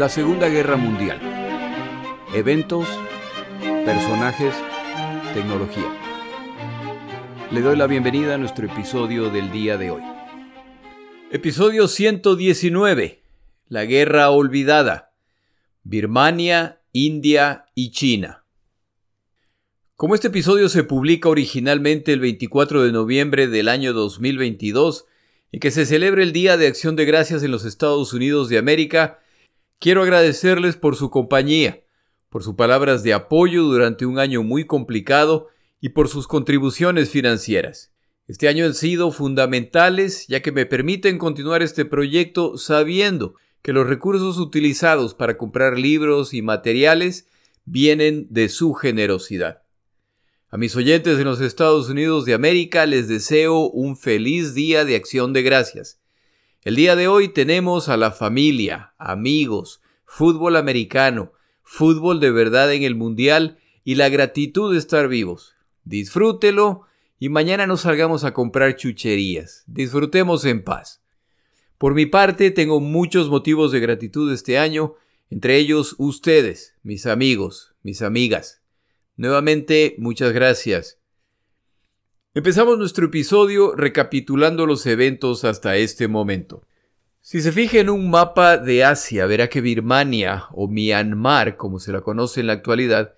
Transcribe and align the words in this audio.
La 0.00 0.08
Segunda 0.08 0.48
Guerra 0.48 0.78
Mundial. 0.78 1.20
Eventos, 2.34 2.88
personajes, 3.84 4.54
tecnología. 5.34 5.94
Le 7.50 7.60
doy 7.60 7.76
la 7.76 7.86
bienvenida 7.86 8.36
a 8.36 8.38
nuestro 8.38 8.64
episodio 8.64 9.28
del 9.28 9.52
día 9.52 9.76
de 9.76 9.90
hoy. 9.90 10.02
Episodio 11.30 11.86
119. 11.86 13.22
La 13.68 13.84
Guerra 13.84 14.30
Olvidada. 14.30 15.12
Birmania, 15.82 16.80
India 16.92 17.66
y 17.74 17.90
China. 17.90 18.46
Como 19.96 20.14
este 20.14 20.28
episodio 20.28 20.70
se 20.70 20.82
publica 20.82 21.28
originalmente 21.28 22.14
el 22.14 22.20
24 22.20 22.84
de 22.84 22.92
noviembre 22.92 23.48
del 23.48 23.68
año 23.68 23.92
2022 23.92 25.04
y 25.52 25.58
que 25.58 25.70
se 25.70 25.84
celebra 25.84 26.22
el 26.22 26.32
Día 26.32 26.56
de 26.56 26.68
Acción 26.68 26.96
de 26.96 27.04
Gracias 27.04 27.42
en 27.42 27.50
los 27.50 27.66
Estados 27.66 28.14
Unidos 28.14 28.48
de 28.48 28.56
América, 28.56 29.19
Quiero 29.80 30.02
agradecerles 30.02 30.76
por 30.76 30.94
su 30.94 31.08
compañía, 31.08 31.82
por 32.28 32.42
sus 32.42 32.54
palabras 32.54 33.02
de 33.02 33.14
apoyo 33.14 33.62
durante 33.62 34.04
un 34.04 34.18
año 34.18 34.42
muy 34.42 34.66
complicado 34.66 35.48
y 35.80 35.88
por 35.88 36.08
sus 36.08 36.28
contribuciones 36.28 37.08
financieras. 37.08 37.90
Este 38.28 38.46
año 38.48 38.66
han 38.66 38.74
sido 38.74 39.10
fundamentales 39.10 40.26
ya 40.28 40.42
que 40.42 40.52
me 40.52 40.66
permiten 40.66 41.16
continuar 41.16 41.62
este 41.62 41.86
proyecto 41.86 42.58
sabiendo 42.58 43.36
que 43.62 43.72
los 43.72 43.86
recursos 43.86 44.36
utilizados 44.36 45.14
para 45.14 45.38
comprar 45.38 45.78
libros 45.78 46.34
y 46.34 46.42
materiales 46.42 47.26
vienen 47.64 48.26
de 48.28 48.50
su 48.50 48.74
generosidad. 48.74 49.62
A 50.50 50.58
mis 50.58 50.76
oyentes 50.76 51.18
en 51.18 51.24
los 51.24 51.40
Estados 51.40 51.88
Unidos 51.88 52.26
de 52.26 52.34
América 52.34 52.84
les 52.84 53.08
deseo 53.08 53.70
un 53.70 53.96
feliz 53.96 54.52
día 54.52 54.84
de 54.84 54.96
acción 54.96 55.32
de 55.32 55.40
gracias. 55.40 55.99
El 56.62 56.76
día 56.76 56.94
de 56.94 57.08
hoy 57.08 57.28
tenemos 57.28 57.88
a 57.88 57.96
la 57.96 58.10
familia, 58.10 58.92
amigos, 58.98 59.80
fútbol 60.04 60.56
americano, 60.56 61.32
fútbol 61.62 62.20
de 62.20 62.30
verdad 62.30 62.70
en 62.74 62.82
el 62.82 62.94
mundial 62.94 63.58
y 63.82 63.94
la 63.94 64.10
gratitud 64.10 64.70
de 64.70 64.78
estar 64.78 65.08
vivos. 65.08 65.56
Disfrútelo 65.84 66.82
y 67.18 67.30
mañana 67.30 67.66
nos 67.66 67.80
salgamos 67.80 68.24
a 68.24 68.34
comprar 68.34 68.76
chucherías. 68.76 69.64
Disfrutemos 69.68 70.44
en 70.44 70.62
paz. 70.62 71.02
Por 71.78 71.94
mi 71.94 72.04
parte, 72.04 72.50
tengo 72.50 72.78
muchos 72.78 73.30
motivos 73.30 73.72
de 73.72 73.80
gratitud 73.80 74.30
este 74.30 74.58
año, 74.58 74.96
entre 75.30 75.56
ellos 75.56 75.94
ustedes, 75.96 76.76
mis 76.82 77.06
amigos, 77.06 77.74
mis 77.82 78.02
amigas. 78.02 78.60
Nuevamente, 79.16 79.94
muchas 79.96 80.34
gracias. 80.34 80.99
Empezamos 82.32 82.78
nuestro 82.78 83.06
episodio 83.06 83.74
recapitulando 83.74 84.64
los 84.64 84.86
eventos 84.86 85.42
hasta 85.42 85.76
este 85.76 86.06
momento. 86.06 86.62
Si 87.20 87.40
se 87.42 87.50
fija 87.50 87.80
en 87.80 87.90
un 87.90 88.08
mapa 88.08 88.56
de 88.56 88.84
Asia, 88.84 89.26
verá 89.26 89.48
que 89.48 89.60
Birmania, 89.60 90.44
o 90.52 90.68
Myanmar, 90.68 91.56
como 91.56 91.80
se 91.80 91.90
la 91.90 92.02
conoce 92.02 92.38
en 92.38 92.46
la 92.46 92.52
actualidad, 92.52 93.14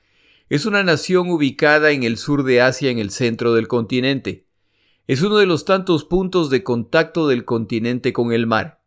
es 0.49 0.65
una 0.65 0.83
nación 0.83 1.29
ubicada 1.29 1.91
en 1.91 2.05
el 2.05 2.17
sur 2.17 2.43
de 2.43 2.63
Asia, 2.63 2.91
en 2.91 2.99
el 2.99 3.11
centro 3.11 3.53
del 3.53 3.69
continente. 3.69 4.47
Es 5.07 5.21
uno 5.21 5.37
de 5.37 5.45
los 5.45 5.67
tantos 5.67 6.05
puntos 6.05 6.49
de 6.49 6.65
contacto 6.65 7.29
del 7.29 7.45
continente 7.45 8.15
con 8.15 8.33
el 8.33 8.47
mar. 8.47 8.81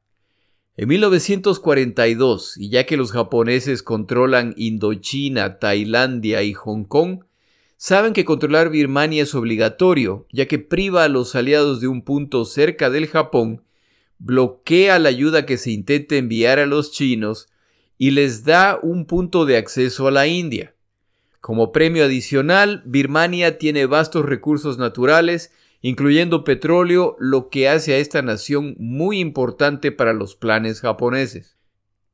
En 0.75 0.87
1942, 0.89 2.57
y 2.57 2.69
ya 2.69 2.87
que 2.87 2.97
los 2.97 3.11
japoneses 3.11 3.83
controlan 3.83 4.55
Indochina, 4.57 5.59
Tailandia 5.59 6.41
y 6.41 6.53
Hong 6.53 6.85
Kong, 6.85 7.24
saben 7.85 8.13
que 8.13 8.25
controlar 8.25 8.71
Birmania 8.71 9.21
es 9.21 9.35
obligatorio, 9.35 10.25
ya 10.31 10.47
que 10.47 10.57
priva 10.57 11.03
a 11.03 11.07
los 11.07 11.35
aliados 11.35 11.81
de 11.81 11.87
un 11.87 12.01
punto 12.01 12.43
cerca 12.43 12.89
del 12.89 13.05
Japón, 13.05 13.61
bloquea 14.17 14.97
la 14.97 15.09
ayuda 15.09 15.45
que 15.45 15.57
se 15.57 15.69
intente 15.69 16.17
enviar 16.17 16.57
a 16.57 16.65
los 16.65 16.91
chinos 16.91 17.47
y 17.99 18.09
les 18.09 18.43
da 18.43 18.79
un 18.81 19.05
punto 19.05 19.45
de 19.45 19.57
acceso 19.57 20.07
a 20.07 20.11
la 20.11 20.25
India. 20.25 20.73
Como 21.41 21.71
premio 21.71 22.05
adicional, 22.05 22.81
Birmania 22.87 23.59
tiene 23.59 23.85
vastos 23.85 24.25
recursos 24.25 24.79
naturales, 24.79 25.51
incluyendo 25.83 26.43
petróleo, 26.43 27.15
lo 27.19 27.49
que 27.49 27.69
hace 27.69 27.93
a 27.93 27.97
esta 27.97 28.23
nación 28.23 28.75
muy 28.79 29.19
importante 29.19 29.91
para 29.91 30.13
los 30.13 30.35
planes 30.35 30.81
japoneses. 30.81 31.55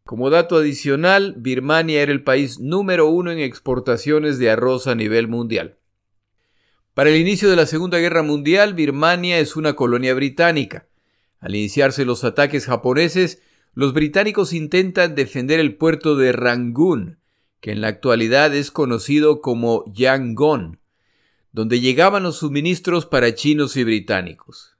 Como 0.03 0.29
dato 0.29 0.57
adicional, 0.57 1.35
Birmania 1.37 2.01
era 2.01 2.11
el 2.11 2.23
país 2.23 2.59
número 2.59 3.07
uno 3.07 3.31
en 3.31 3.39
exportaciones 3.39 4.39
de 4.39 4.49
arroz 4.49 4.87
a 4.87 4.95
nivel 4.95 5.27
mundial. 5.27 5.77
Para 6.93 7.09
el 7.09 7.17
inicio 7.17 7.49
de 7.49 7.55
la 7.55 7.65
Segunda 7.65 7.99
Guerra 7.99 8.21
Mundial, 8.21 8.73
Birmania 8.73 9.39
es 9.39 9.55
una 9.55 9.73
colonia 9.73 10.13
británica. 10.13 10.87
Al 11.39 11.55
iniciarse 11.55 12.03
los 12.03 12.23
ataques 12.23 12.65
japoneses, 12.65 13.41
los 13.73 13.93
británicos 13.93 14.51
intentan 14.51 15.15
defender 15.15 15.59
el 15.59 15.75
puerto 15.77 16.15
de 16.17 16.33
Rangoon, 16.33 17.19
que 17.61 17.71
en 17.71 17.79
la 17.79 17.87
actualidad 17.87 18.53
es 18.53 18.71
conocido 18.71 19.39
como 19.39 19.85
Yangon, 19.93 20.81
donde 21.53 21.79
llegaban 21.79 22.23
los 22.23 22.37
suministros 22.37 23.05
para 23.05 23.33
chinos 23.33 23.77
y 23.77 23.83
británicos. 23.83 24.75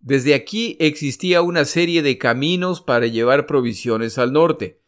Desde 0.00 0.34
aquí 0.34 0.76
existía 0.80 1.42
una 1.42 1.66
serie 1.66 2.02
de 2.02 2.16
caminos 2.16 2.80
para 2.80 3.06
llevar 3.06 3.46
provisiones 3.46 4.16
al 4.16 4.32
norte. 4.32 4.80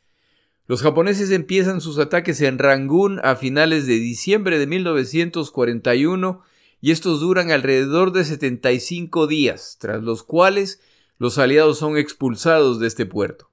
Los 0.67 0.81
japoneses 0.81 1.31
empiezan 1.31 1.83
sus 1.83 1.99
ataques 1.99 2.41
en 2.41 2.59
Rangún 2.59 3.21
a 3.23 3.37
finales 3.37 3.87
de 3.87 3.95
diciembre 3.95 4.59
de 4.59 4.67
1941 4.67 6.43
y 6.81 6.93
estos 6.93 7.21
duran 7.21 7.51
alrededor 7.51 8.13
de 8.13 8.25
75 8.25 9.27
días, 9.27 9.77
tras 9.79 10.03
los 10.03 10.23
cuales 10.23 10.81
los 11.19 11.39
aliados 11.39 11.79
son 11.79 11.99
expulsados 11.99 12.81
de 12.81 12.87
este 12.87 13.05
puerto. 13.05 13.51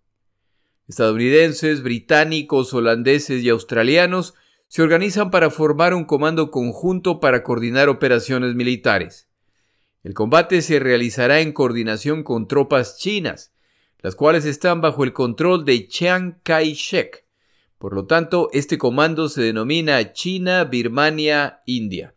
Estadounidenses, 0.87 1.83
británicos, 1.83 2.73
holandeses 2.73 3.43
y 3.43 3.49
australianos 3.49 4.33
se 4.69 4.81
organizan 4.81 5.29
para 5.29 5.49
formar 5.49 5.93
un 5.93 6.05
comando 6.05 6.51
conjunto 6.51 7.19
para 7.19 7.43
coordinar 7.43 7.89
operaciones 7.89 8.55
militares. 8.55 9.28
El 10.03 10.13
combate 10.13 10.61
se 10.61 10.79
realizará 10.79 11.41
en 11.41 11.51
coordinación 11.51 12.23
con 12.23 12.47
tropas 12.47 12.97
chinas, 12.97 13.53
las 13.99 14.15
cuales 14.15 14.45
están 14.45 14.79
bajo 14.79 15.03
el 15.03 15.11
control 15.11 15.65
de 15.65 15.87
Chiang 15.87 16.39
Kai-shek. 16.43 17.25
Por 17.77 17.93
lo 17.93 18.05
tanto, 18.05 18.49
este 18.53 18.77
comando 18.77 19.27
se 19.27 19.41
denomina 19.41 20.13
China, 20.13 20.63
Birmania, 20.63 21.61
India. 21.65 22.15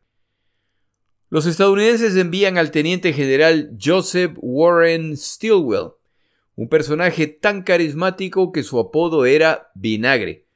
Los 1.29 1.47
estadounidenses 1.47 2.15
envían 2.17 2.59
al 2.59 2.71
teniente 2.71 3.13
general 3.13 3.77
Joseph 3.83 4.33
Warren 4.37 5.17
Stilwell, 5.17 5.93
un 6.55 6.69
personaje 6.69 7.27
tan 7.27 7.63
carismático 7.63 8.53
que 8.53 8.63
su 8.63 8.79
apodo 8.79 9.25
era 9.25 9.71
Vinagre. 9.75 10.47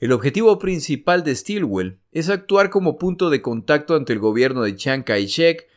El 0.00 0.12
objetivo 0.12 0.58
principal 0.58 1.22
de 1.22 1.34
Stilwell 1.34 2.00
es 2.12 2.28
actuar 2.28 2.70
como 2.70 2.98
punto 2.98 3.30
de 3.30 3.40
contacto 3.40 3.94
ante 3.94 4.14
el 4.14 4.18
gobierno 4.18 4.62
de 4.62 4.74
Chiang 4.74 5.04
Kai-shek 5.04 5.68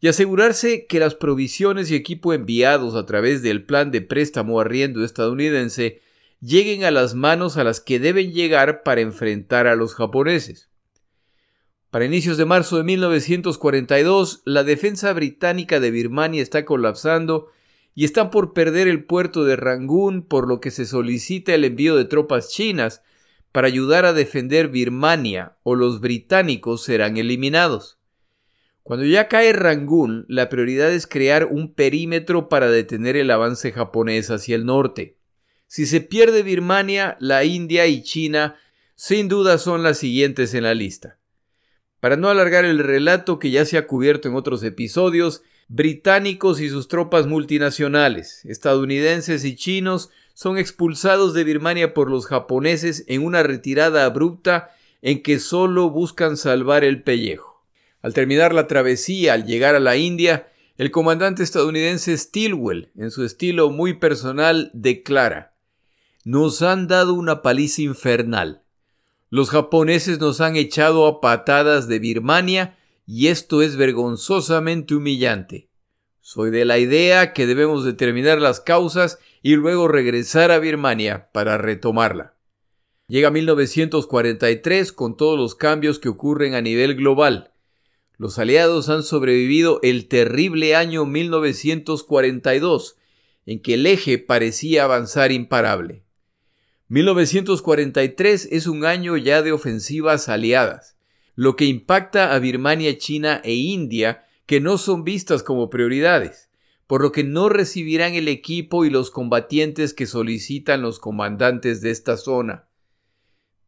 y 0.00 0.08
asegurarse 0.08 0.86
que 0.86 1.00
las 1.00 1.14
provisiones 1.14 1.90
y 1.90 1.96
equipo 1.96 2.32
enviados 2.32 2.94
a 2.94 3.06
través 3.06 3.42
del 3.42 3.64
plan 3.64 3.90
de 3.90 4.00
préstamo 4.00 4.60
arriendo 4.60 5.04
estadounidense 5.04 6.00
lleguen 6.40 6.84
a 6.84 6.90
las 6.90 7.14
manos 7.14 7.56
a 7.56 7.64
las 7.64 7.80
que 7.80 7.98
deben 7.98 8.32
llegar 8.32 8.82
para 8.82 9.00
enfrentar 9.00 9.66
a 9.66 9.74
los 9.74 9.94
japoneses. 9.94 10.68
Para 11.90 12.04
inicios 12.04 12.36
de 12.36 12.44
marzo 12.44 12.76
de 12.76 12.84
1942, 12.84 14.42
la 14.44 14.62
defensa 14.62 15.12
británica 15.12 15.80
de 15.80 15.90
Birmania 15.90 16.42
está 16.42 16.64
colapsando 16.64 17.48
y 17.94 18.04
están 18.04 18.30
por 18.30 18.52
perder 18.52 18.86
el 18.86 19.04
puerto 19.04 19.44
de 19.44 19.56
Rangún, 19.56 20.22
por 20.22 20.46
lo 20.46 20.60
que 20.60 20.70
se 20.70 20.84
solicita 20.86 21.54
el 21.54 21.64
envío 21.64 21.96
de 21.96 22.04
tropas 22.04 22.50
chinas 22.50 23.02
para 23.50 23.66
ayudar 23.66 24.04
a 24.04 24.12
defender 24.12 24.68
Birmania 24.68 25.56
o 25.62 25.74
los 25.74 26.00
británicos 26.00 26.84
serán 26.84 27.16
eliminados. 27.16 27.97
Cuando 28.88 29.04
ya 29.04 29.28
cae 29.28 29.52
Rangún, 29.52 30.24
la 30.28 30.48
prioridad 30.48 30.90
es 30.90 31.06
crear 31.06 31.44
un 31.44 31.74
perímetro 31.74 32.48
para 32.48 32.70
detener 32.70 33.18
el 33.18 33.30
avance 33.30 33.70
japonés 33.70 34.30
hacia 34.30 34.56
el 34.56 34.64
norte. 34.64 35.18
Si 35.66 35.84
se 35.84 36.00
pierde 36.00 36.42
Birmania, 36.42 37.18
la 37.20 37.44
India 37.44 37.86
y 37.86 38.02
China 38.02 38.56
sin 38.94 39.28
duda 39.28 39.58
son 39.58 39.82
las 39.82 39.98
siguientes 39.98 40.54
en 40.54 40.62
la 40.62 40.72
lista. 40.72 41.18
Para 42.00 42.16
no 42.16 42.30
alargar 42.30 42.64
el 42.64 42.78
relato 42.78 43.38
que 43.38 43.50
ya 43.50 43.66
se 43.66 43.76
ha 43.76 43.86
cubierto 43.86 44.26
en 44.26 44.36
otros 44.36 44.62
episodios, 44.62 45.42
británicos 45.68 46.58
y 46.58 46.70
sus 46.70 46.88
tropas 46.88 47.26
multinacionales, 47.26 48.42
estadounidenses 48.46 49.44
y 49.44 49.54
chinos, 49.54 50.08
son 50.32 50.56
expulsados 50.56 51.34
de 51.34 51.44
Birmania 51.44 51.92
por 51.92 52.10
los 52.10 52.24
japoneses 52.24 53.04
en 53.06 53.22
una 53.22 53.42
retirada 53.42 54.06
abrupta 54.06 54.70
en 55.02 55.22
que 55.22 55.40
solo 55.40 55.90
buscan 55.90 56.38
salvar 56.38 56.84
el 56.84 57.02
pellejo. 57.02 57.47
Al 58.08 58.14
terminar 58.14 58.54
la 58.54 58.66
travesía, 58.66 59.34
al 59.34 59.44
llegar 59.44 59.74
a 59.74 59.80
la 59.80 59.98
India, 59.98 60.48
el 60.78 60.90
comandante 60.90 61.42
estadounidense 61.42 62.16
Stilwell, 62.16 62.90
en 62.96 63.10
su 63.10 63.22
estilo 63.22 63.68
muy 63.68 63.98
personal, 63.98 64.70
declara 64.72 65.52
Nos 66.24 66.62
han 66.62 66.88
dado 66.88 67.12
una 67.12 67.42
paliza 67.42 67.82
infernal. 67.82 68.62
Los 69.28 69.50
japoneses 69.50 70.20
nos 70.20 70.40
han 70.40 70.56
echado 70.56 71.06
a 71.06 71.20
patadas 71.20 71.86
de 71.86 71.98
Birmania 71.98 72.78
y 73.06 73.26
esto 73.26 73.60
es 73.60 73.76
vergonzosamente 73.76 74.94
humillante. 74.94 75.68
Soy 76.22 76.50
de 76.50 76.64
la 76.64 76.78
idea 76.78 77.34
que 77.34 77.46
debemos 77.46 77.84
determinar 77.84 78.40
las 78.40 78.58
causas 78.58 79.18
y 79.42 79.54
luego 79.56 79.86
regresar 79.86 80.50
a 80.50 80.58
Birmania 80.58 81.28
para 81.34 81.58
retomarla. 81.58 82.36
Llega 83.06 83.30
1943 83.30 84.92
con 84.92 85.14
todos 85.18 85.38
los 85.38 85.54
cambios 85.54 85.98
que 85.98 86.08
ocurren 86.08 86.54
a 86.54 86.62
nivel 86.62 86.94
global. 86.94 87.52
Los 88.18 88.40
aliados 88.40 88.88
han 88.88 89.04
sobrevivido 89.04 89.78
el 89.84 90.08
terrible 90.08 90.74
año 90.74 91.06
1942, 91.06 92.96
en 93.46 93.62
que 93.62 93.74
el 93.74 93.86
eje 93.86 94.18
parecía 94.18 94.82
avanzar 94.84 95.30
imparable. 95.30 96.02
1943 96.88 98.48
es 98.50 98.66
un 98.66 98.84
año 98.84 99.16
ya 99.16 99.42
de 99.42 99.52
ofensivas 99.52 100.28
aliadas, 100.28 100.96
lo 101.36 101.54
que 101.54 101.66
impacta 101.66 102.34
a 102.34 102.38
Birmania, 102.40 102.98
China 102.98 103.40
e 103.44 103.54
India, 103.54 104.26
que 104.46 104.60
no 104.60 104.78
son 104.78 105.04
vistas 105.04 105.44
como 105.44 105.70
prioridades, 105.70 106.48
por 106.88 107.02
lo 107.02 107.12
que 107.12 107.22
no 107.22 107.48
recibirán 107.48 108.14
el 108.14 108.26
equipo 108.26 108.84
y 108.84 108.90
los 108.90 109.12
combatientes 109.12 109.94
que 109.94 110.06
solicitan 110.06 110.82
los 110.82 110.98
comandantes 110.98 111.82
de 111.82 111.90
esta 111.90 112.16
zona. 112.16 112.67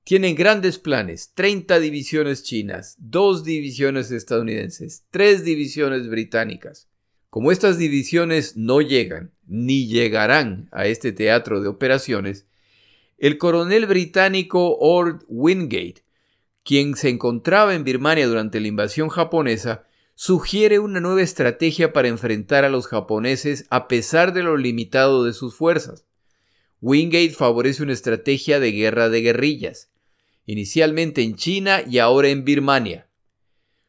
Tienen 0.05 0.35
grandes 0.35 0.79
planes, 0.79 1.33
30 1.35 1.79
divisiones 1.79 2.43
chinas, 2.43 2.97
2 2.99 3.45
divisiones 3.45 4.11
estadounidenses, 4.11 5.05
3 5.11 5.45
divisiones 5.45 6.09
británicas. 6.09 6.89
Como 7.29 7.53
estas 7.53 7.79
divisiones 7.79 8.57
no 8.57 8.81
llegan, 8.81 9.33
ni 9.47 9.87
llegarán 9.87 10.69
a 10.73 10.87
este 10.87 11.13
teatro 11.13 11.61
de 11.61 11.69
operaciones, 11.69 12.47
el 13.19 13.39
coronel 13.39 13.87
británico 13.87 14.77
Ord 14.79 15.25
Wingate, 15.29 16.03
quien 16.65 16.97
se 16.97 17.09
encontraba 17.09 17.75
en 17.75 17.85
Birmania 17.85 18.27
durante 18.27 18.59
la 18.59 18.69
invasión 18.69 19.11
japonesa, 19.11 19.85
sugiere 20.15 20.79
una 20.79 21.01
nueva 21.01 21.23
estrategia 21.23 21.93
para 21.93 22.09
enfrentar 22.09 22.65
a 22.65 22.69
los 22.69 22.87
japoneses 22.87 23.67
a 23.71 23.89
pesar 23.89 24.33
de 24.33 24.43
lo 24.43 24.57
limitado 24.57 25.25
de 25.25 25.33
sus 25.33 25.55
fuerzas. 25.55 26.05
Wingate 26.81 27.31
favorece 27.31 27.83
una 27.83 27.93
estrategia 27.93 28.59
de 28.59 28.73
guerra 28.73 29.09
de 29.09 29.21
guerrillas, 29.21 29.91
inicialmente 30.47 31.23
en 31.23 31.37
China 31.37 31.83
y 31.87 31.99
ahora 31.99 32.29
en 32.29 32.45
Birmania. 32.45 33.09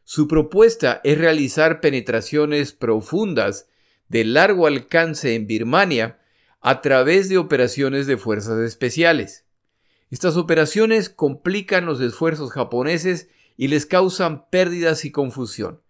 Su 0.04 0.28
propuesta 0.28 1.00
es 1.04 1.18
realizar 1.18 1.80
penetraciones 1.80 2.74
profundas 2.74 3.68
de 4.10 4.26
largo 4.26 4.68
alcance 4.68 5.36
en 5.36 5.48
Birmania 5.48 6.20
a 6.60 6.82
través 6.82 7.30
de 7.30 7.38
operaciones 7.38 8.08
de 8.08 8.18
fuerzas 8.18 8.60
especiales. 8.60 9.46
Estas 10.10 10.36
operaciones 10.36 11.10
complican 11.10 11.86
los 11.86 12.02
esfuerzos 12.02 12.52
japoneses 12.52 13.30
y 13.56 13.70
les 13.70 13.86
causan 13.86 14.50
pérdidas 14.50 15.06
y 15.06 15.12
confusión, 15.12 15.82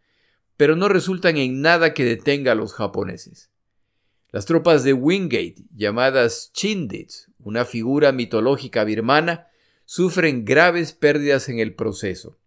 pero 0.56 0.76
no 0.76 0.88
resultan 0.88 1.38
en 1.38 1.62
nada 1.62 1.96
que 1.96 2.06
detenga 2.06 2.52
a 2.52 2.56
los 2.56 2.74
japoneses. 2.74 3.51
Las 4.32 4.46
tropas 4.46 4.86
de 4.86 4.94
Wingate, 4.94 5.56
llamadas 5.76 6.52
Chindits, 6.54 7.30
una 7.40 7.66
figura 7.66 8.14
mitológica 8.14 8.86
birmana, 8.86 9.48
sufren 9.84 10.46
graves 10.46 10.94
pérdidas 10.94 11.50
en 11.50 11.60
el 11.60 11.76
proceso. 11.76 12.38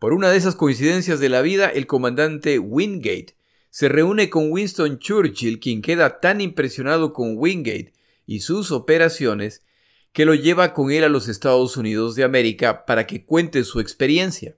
Por 0.00 0.12
una 0.12 0.30
de 0.30 0.36
esas 0.36 0.56
coincidencias 0.56 1.20
de 1.20 1.28
la 1.28 1.42
vida, 1.42 1.68
el 1.68 1.86
comandante 1.86 2.58
Wingate 2.58 3.36
se 3.70 3.88
reúne 3.88 4.30
con 4.30 4.50
Winston 4.50 4.98
Churchill, 4.98 5.60
quien 5.60 5.80
queda 5.80 6.18
tan 6.18 6.40
impresionado 6.40 7.12
con 7.12 7.34
Wingate 7.36 7.92
y 8.26 8.40
sus 8.40 8.72
operaciones 8.72 9.62
que 10.12 10.24
lo 10.24 10.34
lleva 10.34 10.74
con 10.74 10.90
él 10.90 11.04
a 11.04 11.08
los 11.08 11.28
Estados 11.28 11.76
Unidos 11.76 12.16
de 12.16 12.24
América 12.24 12.84
para 12.84 13.06
que 13.06 13.24
cuente 13.24 13.62
su 13.62 13.78
experiencia. 13.78 14.56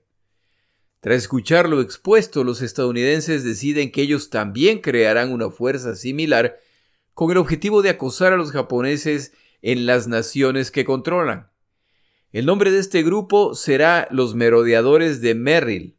Tras 1.03 1.17
escuchar 1.17 1.67
lo 1.67 1.81
expuesto, 1.81 2.45
los 2.45 2.61
estadounidenses 2.61 3.43
deciden 3.43 3.91
que 3.91 4.01
ellos 4.01 4.29
también 4.29 4.79
crearán 4.79 5.33
una 5.33 5.49
fuerza 5.49 5.97
similar 5.97 6.61
con 7.13 7.29
el 7.29 7.35
objetivo 7.39 7.81
de 7.81 7.89
acosar 7.89 8.31
a 8.31 8.37
los 8.37 8.53
japoneses 8.53 9.33
en 9.61 9.85
las 9.85 10.07
naciones 10.07 10.71
que 10.71 10.85
controlan. 10.85 11.51
El 12.31 12.45
nombre 12.45 12.71
de 12.71 12.79
este 12.79 13.03
grupo 13.03 13.53
será 13.53 14.07
los 14.11 14.33
merodeadores 14.33 15.19
de 15.19 15.35
Merrill. 15.35 15.97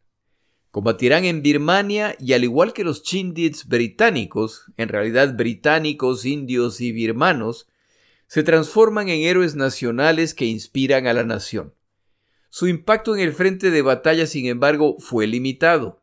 Combatirán 0.70 1.26
en 1.26 1.42
Birmania 1.42 2.16
y 2.18 2.32
al 2.32 2.42
igual 2.42 2.72
que 2.72 2.82
los 2.82 3.02
chindits 3.02 3.68
británicos, 3.68 4.72
en 4.78 4.88
realidad 4.88 5.36
británicos, 5.36 6.24
indios 6.24 6.80
y 6.80 6.92
birmanos, 6.92 7.68
se 8.26 8.42
transforman 8.42 9.10
en 9.10 9.20
héroes 9.20 9.54
nacionales 9.54 10.32
que 10.32 10.46
inspiran 10.46 11.06
a 11.06 11.12
la 11.12 11.24
nación. 11.24 11.74
Su 12.54 12.68
impacto 12.68 13.16
en 13.16 13.20
el 13.20 13.32
frente 13.32 13.72
de 13.72 13.82
batalla, 13.82 14.28
sin 14.28 14.46
embargo, 14.46 14.94
fue 15.00 15.26
limitado. 15.26 16.00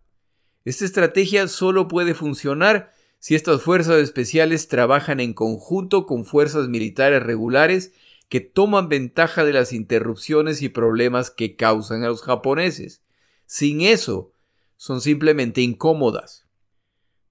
Esta 0.66 0.84
estrategia 0.84 1.48
solo 1.48 1.88
puede 1.88 2.14
funcionar 2.14 2.92
si 3.20 3.36
estas 3.36 3.62
fuerzas 3.62 4.00
especiales 4.00 4.68
trabajan 4.68 5.22
en 5.22 5.34
conjunto 5.34 6.06
con 6.06 6.26
fuerzas 6.26 6.68
militares 6.68 7.24
regulares 7.24 7.94
que 8.28 8.42
toman 8.42 8.90
ventaja 8.90 9.46
de 9.46 9.54
las 9.54 9.72
interrupciones 9.72 10.62
y 10.62 10.68
problemas 10.68 11.32
que 11.32 11.56
causan 11.56 12.04
a 12.04 12.10
los 12.10 12.22
japoneses. 12.22 13.02
Sin 13.46 13.80
eso, 13.80 14.34
son 14.76 15.00
simplemente 15.00 15.62
incómodas. 15.62 16.50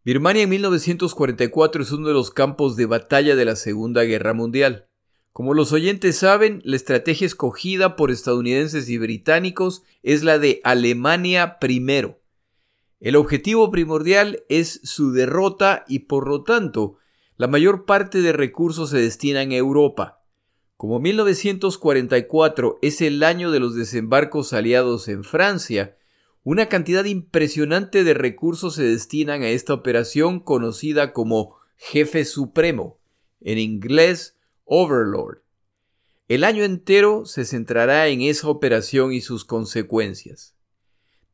Birmania 0.02 0.44
en 0.44 0.48
1944 0.48 1.82
es 1.82 1.92
uno 1.92 2.08
de 2.08 2.14
los 2.14 2.30
campos 2.30 2.74
de 2.74 2.86
batalla 2.86 3.36
de 3.36 3.44
la 3.44 3.56
Segunda 3.56 4.02
Guerra 4.04 4.32
Mundial. 4.32 4.89
Como 5.32 5.54
los 5.54 5.72
oyentes 5.72 6.16
saben, 6.16 6.60
la 6.64 6.76
estrategia 6.76 7.26
escogida 7.26 7.96
por 7.96 8.10
estadounidenses 8.10 8.88
y 8.88 8.98
británicos 8.98 9.82
es 10.02 10.22
la 10.24 10.38
de 10.38 10.60
Alemania 10.64 11.58
primero. 11.60 12.20
El 12.98 13.16
objetivo 13.16 13.70
primordial 13.70 14.44
es 14.48 14.80
su 14.82 15.12
derrota 15.12 15.84
y 15.88 16.00
por 16.00 16.28
lo 16.28 16.42
tanto 16.42 16.98
la 17.36 17.46
mayor 17.46 17.86
parte 17.86 18.20
de 18.20 18.32
recursos 18.32 18.90
se 18.90 18.98
destinan 18.98 19.52
a 19.52 19.56
Europa. 19.56 20.22
Como 20.76 20.98
1944 20.98 22.78
es 22.82 23.00
el 23.00 23.22
año 23.22 23.50
de 23.50 23.60
los 23.60 23.74
desembarcos 23.74 24.52
aliados 24.52 25.08
en 25.08 25.24
Francia, 25.24 25.96
una 26.42 26.68
cantidad 26.68 27.04
impresionante 27.04 28.02
de 28.02 28.14
recursos 28.14 28.74
se 28.74 28.82
destinan 28.82 29.42
a 29.42 29.48
esta 29.48 29.74
operación 29.74 30.40
conocida 30.40 31.12
como 31.12 31.56
Jefe 31.76 32.24
Supremo, 32.24 32.98
en 33.40 33.58
inglés 33.58 34.36
Overlord. 34.72 35.38
El 36.28 36.44
año 36.44 36.62
entero 36.62 37.26
se 37.26 37.44
centrará 37.44 38.06
en 38.06 38.22
esa 38.22 38.48
operación 38.48 39.12
y 39.12 39.20
sus 39.20 39.44
consecuencias. 39.44 40.54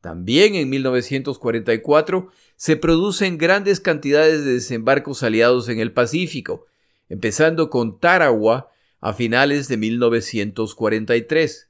También 0.01 0.55
en 0.55 0.71
1944 0.71 2.29
se 2.55 2.77
producen 2.77 3.37
grandes 3.37 3.79
cantidades 3.79 4.43
de 4.43 4.53
desembarcos 4.53 5.21
aliados 5.21 5.69
en 5.69 5.79
el 5.79 5.93
Pacífico, 5.93 6.65
empezando 7.09 7.69
con 7.69 7.99
Tarawa 7.99 8.71
a 9.01 9.13
finales 9.13 9.67
de 9.67 9.77
1943. 9.77 11.69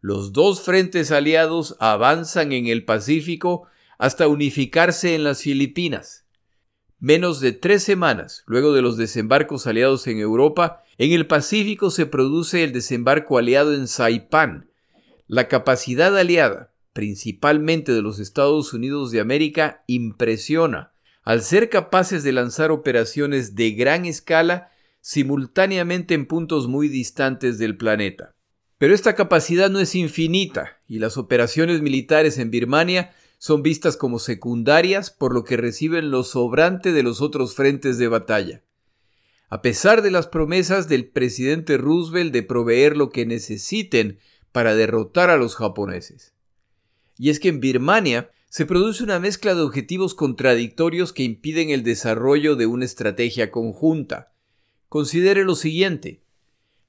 Los 0.00 0.32
dos 0.32 0.62
frentes 0.62 1.10
aliados 1.12 1.76
avanzan 1.78 2.52
en 2.52 2.68
el 2.68 2.86
Pacífico 2.86 3.68
hasta 3.98 4.28
unificarse 4.28 5.14
en 5.14 5.24
las 5.24 5.42
Filipinas. 5.42 6.25
Menos 6.98 7.40
de 7.40 7.52
tres 7.52 7.82
semanas 7.82 8.42
luego 8.46 8.72
de 8.72 8.80
los 8.80 8.96
desembarcos 8.96 9.66
aliados 9.66 10.06
en 10.06 10.18
Europa, 10.18 10.82
en 10.96 11.12
el 11.12 11.26
Pacífico 11.26 11.90
se 11.90 12.06
produce 12.06 12.64
el 12.64 12.72
desembarco 12.72 13.36
aliado 13.36 13.74
en 13.74 13.86
Saipán. 13.86 14.70
La 15.26 15.46
capacidad 15.46 16.16
aliada, 16.16 16.72
principalmente 16.94 17.92
de 17.92 18.00
los 18.00 18.18
Estados 18.18 18.72
Unidos 18.72 19.10
de 19.10 19.20
América, 19.20 19.84
impresiona, 19.86 20.94
al 21.22 21.42
ser 21.42 21.68
capaces 21.68 22.24
de 22.24 22.32
lanzar 22.32 22.70
operaciones 22.70 23.54
de 23.54 23.72
gran 23.72 24.06
escala 24.06 24.70
simultáneamente 25.02 26.14
en 26.14 26.24
puntos 26.24 26.66
muy 26.66 26.88
distantes 26.88 27.58
del 27.58 27.76
planeta. 27.76 28.34
Pero 28.78 28.94
esta 28.94 29.14
capacidad 29.14 29.68
no 29.68 29.80
es 29.80 29.94
infinita 29.94 30.78
y 30.88 30.98
las 30.98 31.18
operaciones 31.18 31.82
militares 31.82 32.38
en 32.38 32.50
Birmania 32.50 33.12
son 33.38 33.62
vistas 33.62 33.96
como 33.96 34.18
secundarias 34.18 35.10
por 35.10 35.34
lo 35.34 35.44
que 35.44 35.56
reciben 35.56 36.10
lo 36.10 36.24
sobrante 36.24 36.92
de 36.92 37.02
los 37.02 37.20
otros 37.20 37.54
frentes 37.54 37.98
de 37.98 38.08
batalla. 38.08 38.62
A 39.48 39.62
pesar 39.62 40.02
de 40.02 40.10
las 40.10 40.26
promesas 40.26 40.88
del 40.88 41.08
presidente 41.08 41.76
Roosevelt 41.76 42.32
de 42.32 42.42
proveer 42.42 42.96
lo 42.96 43.10
que 43.10 43.26
necesiten 43.26 44.18
para 44.52 44.74
derrotar 44.74 45.30
a 45.30 45.36
los 45.36 45.54
japoneses. 45.54 46.34
Y 47.18 47.30
es 47.30 47.38
que 47.38 47.48
en 47.48 47.60
Birmania 47.60 48.30
se 48.48 48.66
produce 48.66 49.04
una 49.04 49.20
mezcla 49.20 49.54
de 49.54 49.60
objetivos 49.60 50.14
contradictorios 50.14 51.12
que 51.12 51.22
impiden 51.22 51.70
el 51.70 51.82
desarrollo 51.82 52.56
de 52.56 52.66
una 52.66 52.84
estrategia 52.84 53.50
conjunta, 53.50 54.32
Considere 54.88 55.42
lo 55.44 55.56
siguiente. 55.56 56.22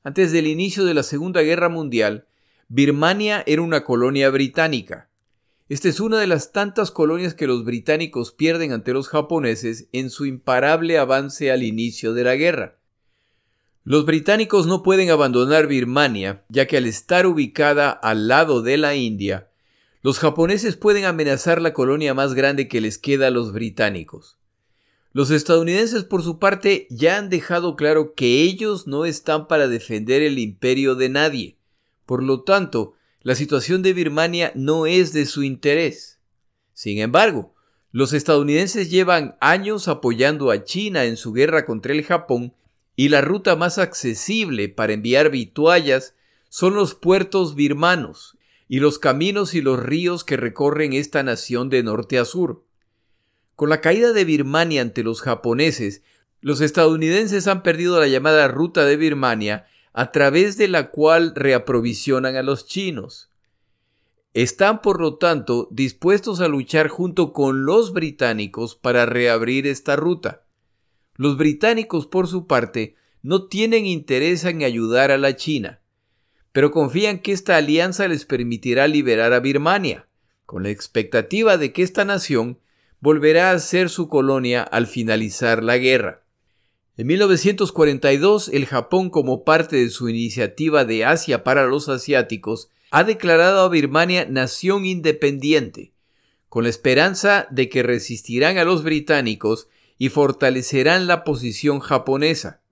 Antes 0.04 0.32
del 0.32 0.48
inicio 0.48 0.86
de 0.86 0.94
la 0.94 1.04
Segunda 1.04 1.42
Guerra 1.42 1.68
Mundial, 1.68 2.28
Birmania 2.68 3.44
era 3.48 3.62
una 3.62 3.84
colonia 3.84 4.30
británica. 4.30 5.07
Esta 5.70 5.90
es 5.90 6.00
una 6.00 6.20
de 6.20 6.28
las 6.28 6.54
tantas 6.54 6.92
colonias 6.92 7.34
que 7.34 7.46
los 7.46 7.66
británicos 7.66 8.32
pierden 8.32 8.72
ante 8.72 8.94
los 8.94 9.10
japoneses 9.10 9.90
en 9.92 10.10
su 10.10 10.26
imparable 10.26 10.98
avance 10.98 11.52
al 11.52 11.64
inicio 11.64 12.14
de 12.14 12.24
la 12.24 12.36
guerra. 12.36 12.80
Los 13.84 14.06
británicos 14.06 14.66
no 14.66 14.82
pueden 14.82 15.10
abandonar 15.10 15.68
Birmania, 15.68 16.46
ya 16.50 16.68
que 16.68 16.78
al 16.78 16.86
estar 16.86 17.28
ubicada 17.28 17.90
al 17.90 18.28
lado 18.28 18.62
de 18.62 18.78
la 18.78 18.96
India, 18.96 19.50
los 20.02 20.20
japoneses 20.20 20.78
pueden 20.78 21.04
amenazar 21.04 21.62
la 21.62 21.74
colonia 21.74 22.14
más 22.14 22.34
grande 22.34 22.70
que 22.70 22.80
les 22.80 22.98
queda 22.98 23.28
a 23.28 23.32
los 23.32 23.52
británicos. 23.52 24.38
Los 25.12 25.32
estadounidenses, 25.32 26.04
por 26.04 26.22
su 26.22 26.38
parte, 26.38 26.88
ya 26.90 27.18
han 27.18 27.30
dejado 27.30 27.76
claro 27.76 28.14
que 28.14 28.44
ellos 28.44 28.88
no 28.88 29.04
están 29.04 29.48
para 29.48 29.68
defender 29.68 30.22
el 30.22 30.38
imperio 30.38 30.96
de 30.96 31.10
nadie. 31.10 31.58
Por 32.06 32.24
lo 32.24 32.44
tanto, 32.44 32.94
la 33.22 33.36
situación 33.36 33.82
de 33.82 33.94
Birmania 33.94 34.52
no 34.56 34.86
es 34.86 35.14
de 35.14 35.26
su 35.26 35.44
interés. 35.44 36.20
Sin 36.74 37.00
embargo, 37.00 37.54
los 37.92 38.14
estadounidenses 38.14 38.92
llevan 38.92 39.38
años 39.42 39.88
apoyando 39.88 40.52
a 40.52 40.64
China 40.64 41.06
en 41.06 41.18
su 41.18 41.34
guerra 41.34 41.66
contra 41.66 41.94
el 41.94 42.04
Japón 42.04 42.54
y 42.96 43.10
la 43.10 43.22
ruta 43.22 43.56
más 43.56 43.78
accesible 43.78 44.70
para 44.70 44.94
enviar 44.94 45.32
vituallas 45.32 46.16
son 46.50 46.76
los 46.76 46.96
puertos 46.96 47.56
birmanos 47.56 48.38
y 48.68 48.80
los 48.80 49.00
caminos 49.00 49.54
y 49.54 49.62
los 49.62 49.80
ríos 49.80 50.24
que 50.24 50.38
recorren 50.38 50.94
esta 50.94 51.24
nación 51.24 51.70
de 51.70 51.84
norte 51.84 52.20
a 52.20 52.26
sur. 52.26 52.64
Con 53.56 53.70
la 53.70 53.82
caída 53.82 54.14
de 54.14 54.26
Birmania 54.26 54.82
ante 54.82 55.04
los 55.04 55.22
japoneses, 55.22 56.04
los 56.42 56.62
estadounidenses 56.62 57.48
han 57.48 57.64
perdido 57.64 58.00
la 58.00 58.08
llamada 58.08 58.48
ruta 58.48 58.86
de 58.86 58.98
Birmania 58.98 59.68
a 59.98 60.12
través 60.12 60.58
de 60.58 60.68
la 60.68 60.92
cual 60.92 61.34
reaprovisionan 61.34 62.36
a 62.36 62.44
los 62.44 62.68
chinos. 62.68 63.32
Están, 64.36 64.84
por 64.84 65.02
lo 65.02 65.16
tanto, 65.16 65.70
dispuestos 65.72 66.40
a 66.40 66.48
luchar 66.48 66.88
junto 66.88 67.34
con 67.34 67.66
los 67.66 67.94
británicos 67.94 68.76
para 68.76 69.08
reabrir 69.08 69.66
esta 69.66 69.96
ruta. 69.96 70.44
Los 71.16 71.36
británicos, 71.36 72.06
por 72.06 72.28
su 72.28 72.46
parte, 72.46 72.96
no 73.24 73.48
tienen 73.48 73.88
interés 73.88 74.46
en 74.46 74.62
ayudar 74.62 75.10
a 75.10 75.18
la 75.18 75.36
China, 75.36 75.82
pero 76.52 76.70
confían 76.70 77.18
que 77.18 77.32
esta 77.32 77.58
alianza 77.58 78.08
les 78.08 78.26
permitirá 78.26 78.88
liberar 78.88 79.34
a 79.34 79.40
Birmania, 79.40 80.08
con 80.46 80.62
la 80.62 80.70
expectativa 80.70 81.58
de 81.58 81.74
que 81.74 81.82
esta 81.82 82.06
nación 82.06 82.60
volverá 83.00 83.50
a 83.50 83.58
ser 83.58 83.90
su 83.90 84.10
colonia 84.10 84.62
al 84.62 84.86
finalizar 84.86 85.64
la 85.64 85.80
guerra. 85.80 86.27
En 87.00 87.06
1942, 87.06 88.50
el 88.50 88.66
Japón, 88.66 89.12
como 89.12 89.44
parte 89.44 89.76
de 89.76 89.92
su 89.92 90.10
iniciativa 90.10 90.84
de 90.84 91.06
Asia 91.06 91.44
para 91.44 91.68
los 91.68 91.90
asiáticos, 91.90 92.72
ha 92.90 93.04
declarado 93.04 93.62
a 93.62 93.70
Birmania 93.70 94.26
nación 94.28 94.84
independiente, 94.84 95.94
con 96.50 96.64
la 96.64 96.72
esperanza 96.72 97.46
de 97.52 97.70
que 97.70 97.84
resistirán 97.84 98.58
a 98.58 98.64
los 98.64 98.82
británicos 98.82 99.68
y 100.00 100.10
fortalecerán 100.10 101.06
la 101.06 101.24
posición 101.24 101.82
japonesa. 101.82 102.64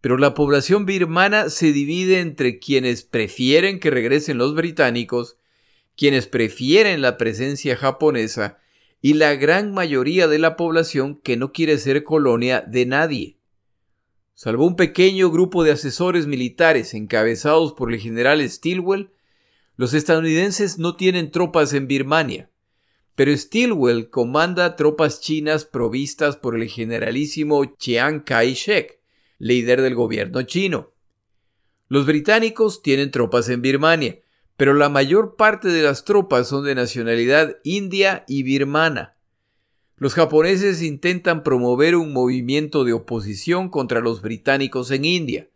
Pero 0.00 0.16
la 0.16 0.32
población 0.34 0.86
birmana 0.86 1.50
se 1.50 1.72
divide 1.72 2.20
entre 2.20 2.60
quienes 2.60 3.02
prefieren 3.02 3.80
que 3.80 3.90
regresen 3.90 4.38
los 4.38 4.54
británicos, 4.54 5.38
quienes 5.96 6.28
prefieren 6.28 7.02
la 7.02 7.18
presencia 7.18 7.76
japonesa 7.76 8.58
y 9.02 9.14
la 9.14 9.34
gran 9.34 9.74
mayoría 9.74 10.28
de 10.28 10.38
la 10.38 10.56
población 10.56 11.16
que 11.16 11.36
no 11.36 11.52
quiere 11.52 11.78
ser 11.78 12.04
colonia 12.04 12.60
de 12.60 12.86
nadie. 12.86 13.39
Salvo 14.42 14.66
un 14.66 14.74
pequeño 14.74 15.30
grupo 15.30 15.64
de 15.64 15.72
asesores 15.72 16.26
militares 16.26 16.94
encabezados 16.94 17.74
por 17.74 17.92
el 17.92 18.00
general 18.00 18.40
Stilwell, 18.48 19.10
los 19.76 19.92
estadounidenses 19.92 20.78
no 20.78 20.96
tienen 20.96 21.30
tropas 21.30 21.74
en 21.74 21.86
Birmania, 21.86 22.48
pero 23.14 23.36
Stilwell 23.36 24.08
comanda 24.08 24.76
tropas 24.76 25.20
chinas 25.20 25.66
provistas 25.66 26.36
por 26.36 26.56
el 26.56 26.70
generalísimo 26.70 27.76
Chiang 27.76 28.24
Kai-shek, 28.24 28.98
líder 29.36 29.82
del 29.82 29.94
gobierno 29.94 30.40
chino. 30.40 30.94
Los 31.88 32.06
británicos 32.06 32.80
tienen 32.80 33.10
tropas 33.10 33.46
en 33.50 33.60
Birmania, 33.60 34.20
pero 34.56 34.72
la 34.72 34.88
mayor 34.88 35.36
parte 35.36 35.68
de 35.68 35.82
las 35.82 36.06
tropas 36.06 36.48
son 36.48 36.64
de 36.64 36.74
nacionalidad 36.74 37.58
india 37.62 38.24
y 38.26 38.42
birmana. 38.42 39.18
Los 40.00 40.14
japoneses 40.14 40.80
intentan 40.80 41.42
promover 41.42 41.94
un 41.94 42.14
movimiento 42.14 42.84
de 42.84 42.94
oposición 42.94 43.68
contra 43.68 44.00
los 44.00 44.22
británicos 44.22 44.90
en 44.92 45.04
India, 45.04 45.50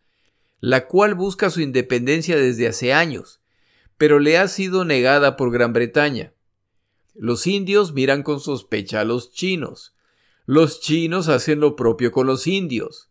la 0.61 0.87
cual 0.87 1.15
busca 1.15 1.49
su 1.49 1.63
independencia 1.63 2.37
desde 2.37 2.69
hace 2.69 2.93
años, 2.93 3.41
pero 3.97 4.19
le 4.19 4.37
ha 4.37 4.47
sido 4.49 4.85
negada 4.85 5.39
por 5.39 5.51
Gran 5.51 5.73
Bretaña. 5.73 6.35
Los 7.15 7.47
indios 7.47 7.95
miran 7.95 8.23
con 8.23 8.39
sospecha 8.39 9.01
a 9.01 9.05
los 9.05 9.33
chinos. 9.33 9.97
Los 10.45 10.83
chinos 10.83 11.29
hacen 11.29 11.59
lo 11.61 11.75
propio 11.75 12.13
con 12.13 12.27
los 12.27 12.47
indios. 12.47 13.09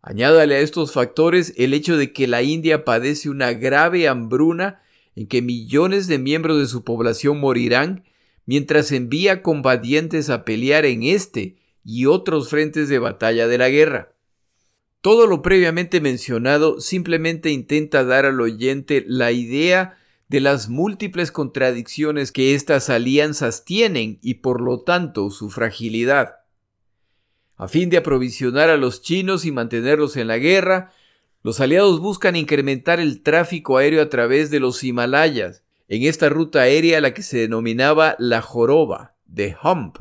Añádale 0.00 0.54
a 0.54 0.60
estos 0.60 0.90
factores 0.90 1.52
el 1.58 1.74
hecho 1.74 1.98
de 1.98 2.14
que 2.14 2.26
la 2.26 2.42
India 2.42 2.82
padece 2.82 3.28
una 3.28 3.52
grave 3.52 4.08
hambruna 4.08 4.80
en 5.16 5.26
que 5.26 5.42
millones 5.42 6.06
de 6.06 6.18
miembros 6.18 6.58
de 6.58 6.66
su 6.66 6.82
población 6.82 7.40
morirán 7.40 8.04
mientras 8.46 8.92
envía 8.92 9.42
combatientes 9.42 10.30
a 10.30 10.44
pelear 10.44 10.86
en 10.86 11.02
este 11.02 11.56
y 11.84 12.06
otros 12.06 12.48
frentes 12.48 12.88
de 12.88 12.98
batalla 12.98 13.46
de 13.46 13.58
la 13.58 13.68
guerra. 13.68 14.12
Todo 15.00 15.26
lo 15.26 15.42
previamente 15.42 16.00
mencionado 16.00 16.80
simplemente 16.80 17.50
intenta 17.50 18.02
dar 18.02 18.24
al 18.24 18.40
oyente 18.40 19.04
la 19.06 19.30
idea 19.30 19.98
de 20.28 20.40
las 20.40 20.68
múltiples 20.68 21.30
contradicciones 21.30 22.32
que 22.32 22.54
estas 22.54 22.90
alianzas 22.90 23.64
tienen 23.64 24.18
y 24.22 24.34
por 24.34 24.60
lo 24.60 24.80
tanto 24.80 25.30
su 25.30 25.50
fragilidad. 25.50 26.36
A 27.56 27.68
fin 27.68 27.88
de 27.88 27.98
aprovisionar 27.98 28.68
a 28.68 28.76
los 28.76 29.02
chinos 29.02 29.44
y 29.44 29.52
mantenerlos 29.52 30.16
en 30.16 30.26
la 30.26 30.38
guerra, 30.38 30.92
los 31.42 31.60
aliados 31.60 32.00
buscan 32.00 32.34
incrementar 32.34 32.98
el 32.98 33.22
tráfico 33.22 33.78
aéreo 33.78 34.02
a 34.02 34.10
través 34.10 34.50
de 34.50 34.58
los 34.58 34.82
Himalayas, 34.82 35.62
en 35.88 36.02
esta 36.02 36.28
ruta 36.28 36.60
aérea 36.60 37.00
la 37.00 37.14
que 37.14 37.22
se 37.22 37.38
denominaba 37.38 38.16
la 38.18 38.42
joroba, 38.42 39.16
de 39.24 39.56
Hump. 39.62 39.98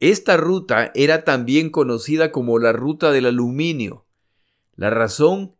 Esta 0.00 0.36
ruta 0.36 0.90
era 0.94 1.24
también 1.24 1.70
conocida 1.70 2.32
como 2.32 2.58
la 2.58 2.72
ruta 2.72 3.10
del 3.12 3.26
aluminio. 3.26 4.06
La 4.74 4.90
razón 4.90 5.54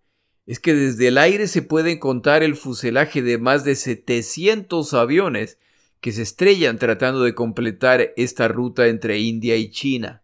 es 0.47 0.59
que 0.59 0.75
desde 0.75 1.09
el 1.09 1.19
aire 1.19 1.49
se 1.49 1.63
puede 1.63 1.99
contar 1.99 2.43
el 2.43 2.57
fuselaje 2.57 3.23
de 3.23 3.39
más 3.39 3.65
de 3.65 3.77
700 3.77 4.93
aviones 4.95 5.59
que 6.01 6.13
se 6.13 6.23
estrellan 6.23 6.79
tratando 6.79 7.23
de 7.23 7.35
completar 7.35 8.13
esta 8.17 8.49
ruta 8.49 8.89
entre 8.89 9.19
India 9.21 9.57
y 9.57 9.71
China. 9.71 10.23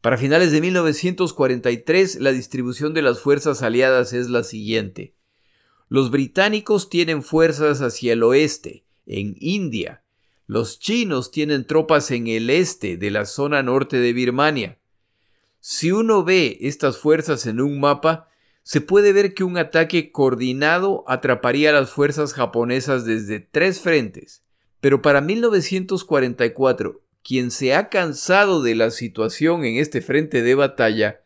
Para 0.00 0.18
finales 0.18 0.52
de 0.52 0.60
1943, 0.60 2.20
la 2.20 2.32
distribución 2.32 2.94
de 2.94 3.02
las 3.02 3.20
fuerzas 3.20 3.62
aliadas 3.62 4.12
es 4.12 4.28
la 4.28 4.44
siguiente. 4.44 5.14
Los 5.92 6.10
británicos 6.10 6.88
tienen 6.88 7.22
fuerzas 7.22 7.82
hacia 7.82 8.14
el 8.14 8.22
oeste, 8.22 8.86
en 9.04 9.36
India. 9.40 10.02
Los 10.46 10.78
chinos 10.78 11.30
tienen 11.30 11.66
tropas 11.66 12.10
en 12.12 12.28
el 12.28 12.48
este 12.48 12.96
de 12.96 13.10
la 13.10 13.26
zona 13.26 13.62
norte 13.62 13.98
de 13.98 14.14
Birmania. 14.14 14.78
Si 15.60 15.92
uno 15.92 16.24
ve 16.24 16.56
estas 16.62 16.96
fuerzas 16.96 17.44
en 17.44 17.60
un 17.60 17.78
mapa, 17.78 18.30
se 18.62 18.80
puede 18.80 19.12
ver 19.12 19.34
que 19.34 19.44
un 19.44 19.58
ataque 19.58 20.12
coordinado 20.12 21.04
atraparía 21.08 21.68
a 21.68 21.74
las 21.74 21.90
fuerzas 21.90 22.32
japonesas 22.32 23.04
desde 23.04 23.40
tres 23.40 23.78
frentes. 23.78 24.44
Pero 24.80 25.02
para 25.02 25.20
1944, 25.20 27.02
quien 27.22 27.50
se 27.50 27.74
ha 27.74 27.90
cansado 27.90 28.62
de 28.62 28.76
la 28.76 28.90
situación 28.90 29.66
en 29.66 29.76
este 29.76 30.00
frente 30.00 30.40
de 30.40 30.54
batalla 30.54 31.20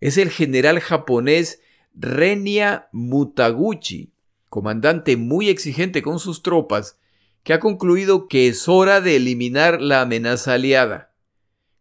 es 0.00 0.16
el 0.16 0.30
general 0.30 0.80
japonés 0.80 1.60
Renia 1.94 2.88
Mutaguchi, 2.92 4.12
comandante 4.48 5.16
muy 5.16 5.48
exigente 5.48 6.02
con 6.02 6.18
sus 6.18 6.42
tropas, 6.42 6.98
que 7.42 7.52
ha 7.52 7.60
concluido 7.60 8.28
que 8.28 8.48
es 8.48 8.68
hora 8.68 9.00
de 9.00 9.16
eliminar 9.16 9.80
la 9.80 10.02
amenaza 10.02 10.54
aliada. 10.54 11.12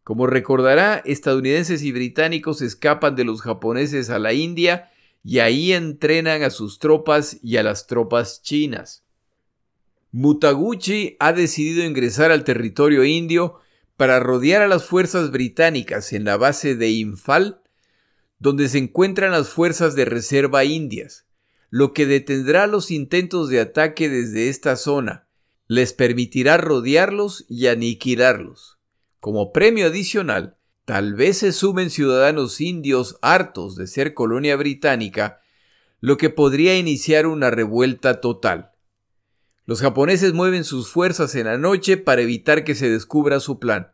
Como 0.04 0.26
recordará, 0.26 1.02
estadounidenses 1.06 1.84
y 1.84 1.92
británicos 1.92 2.62
escapan 2.62 3.16
de 3.16 3.26
los 3.26 3.42
japoneses 3.42 4.10
a 4.10 4.20
la 4.20 4.34
India 4.34 4.90
y 5.24 5.40
ahí 5.40 5.74
entrenan 5.74 6.44
a 6.44 6.50
sus 6.50 6.80
tropas 6.80 7.38
y 7.44 7.58
a 7.58 7.64
las 7.64 7.88
tropas 7.88 8.42
chinas. 8.42 9.04
Mutaguchi 10.12 11.18
ha 11.20 11.34
decidido 11.34 11.84
ingresar 11.86 12.32
al 12.32 12.44
territorio 12.44 13.04
indio 13.04 13.60
para 13.98 14.20
rodear 14.20 14.62
a 14.62 14.68
las 14.68 14.86
fuerzas 14.86 15.30
británicas 15.30 16.14
en 16.14 16.24
la 16.24 16.38
base 16.38 16.76
de 16.76 16.90
Infal 16.90 17.62
donde 18.40 18.70
se 18.70 18.78
encuentran 18.78 19.32
las 19.32 19.50
fuerzas 19.50 19.96
de 19.96 20.06
reserva 20.06 20.64
indias, 20.64 21.26
lo 21.70 21.94
que 21.94 22.06
detendrá 22.06 22.68
los 22.68 22.90
intentos 22.90 23.50
de 23.50 23.60
ataque 23.60 24.10
desde 24.10 24.50
esta 24.50 24.76
zona, 24.76 25.28
les 25.68 25.94
permitirá 25.94 26.58
rodearlos 26.58 27.46
y 27.48 27.68
aniquilarlos. 27.68 28.80
Como 29.20 29.52
premio 29.52 29.88
adicional, 29.88 30.58
tal 30.86 31.14
vez 31.14 31.38
se 31.40 31.52
sumen 31.52 31.90
ciudadanos 31.90 32.62
indios 32.62 33.18
hartos 33.22 33.76
de 33.76 33.86
ser 33.86 34.14
colonia 34.14 34.56
británica, 34.56 35.42
lo 36.00 36.18
que 36.18 36.30
podría 36.30 36.78
iniciar 36.78 37.28
una 37.28 37.52
revuelta 37.52 38.22
total. 38.22 38.72
Los 39.66 39.82
japoneses 39.82 40.34
mueven 40.34 40.64
sus 40.64 40.90
fuerzas 40.90 41.36
en 41.36 41.46
la 41.46 41.58
noche 41.58 41.98
para 41.98 42.22
evitar 42.22 42.64
que 42.64 42.74
se 42.74 42.90
descubra 42.90 43.40
su 43.40 43.60
plan 43.60 43.92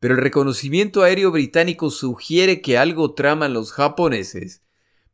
pero 0.00 0.14
el 0.14 0.22
reconocimiento 0.22 1.02
aéreo 1.02 1.30
británico 1.30 1.90
sugiere 1.90 2.62
que 2.62 2.78
algo 2.78 3.12
traman 3.12 3.52
los 3.52 3.70
japoneses, 3.72 4.62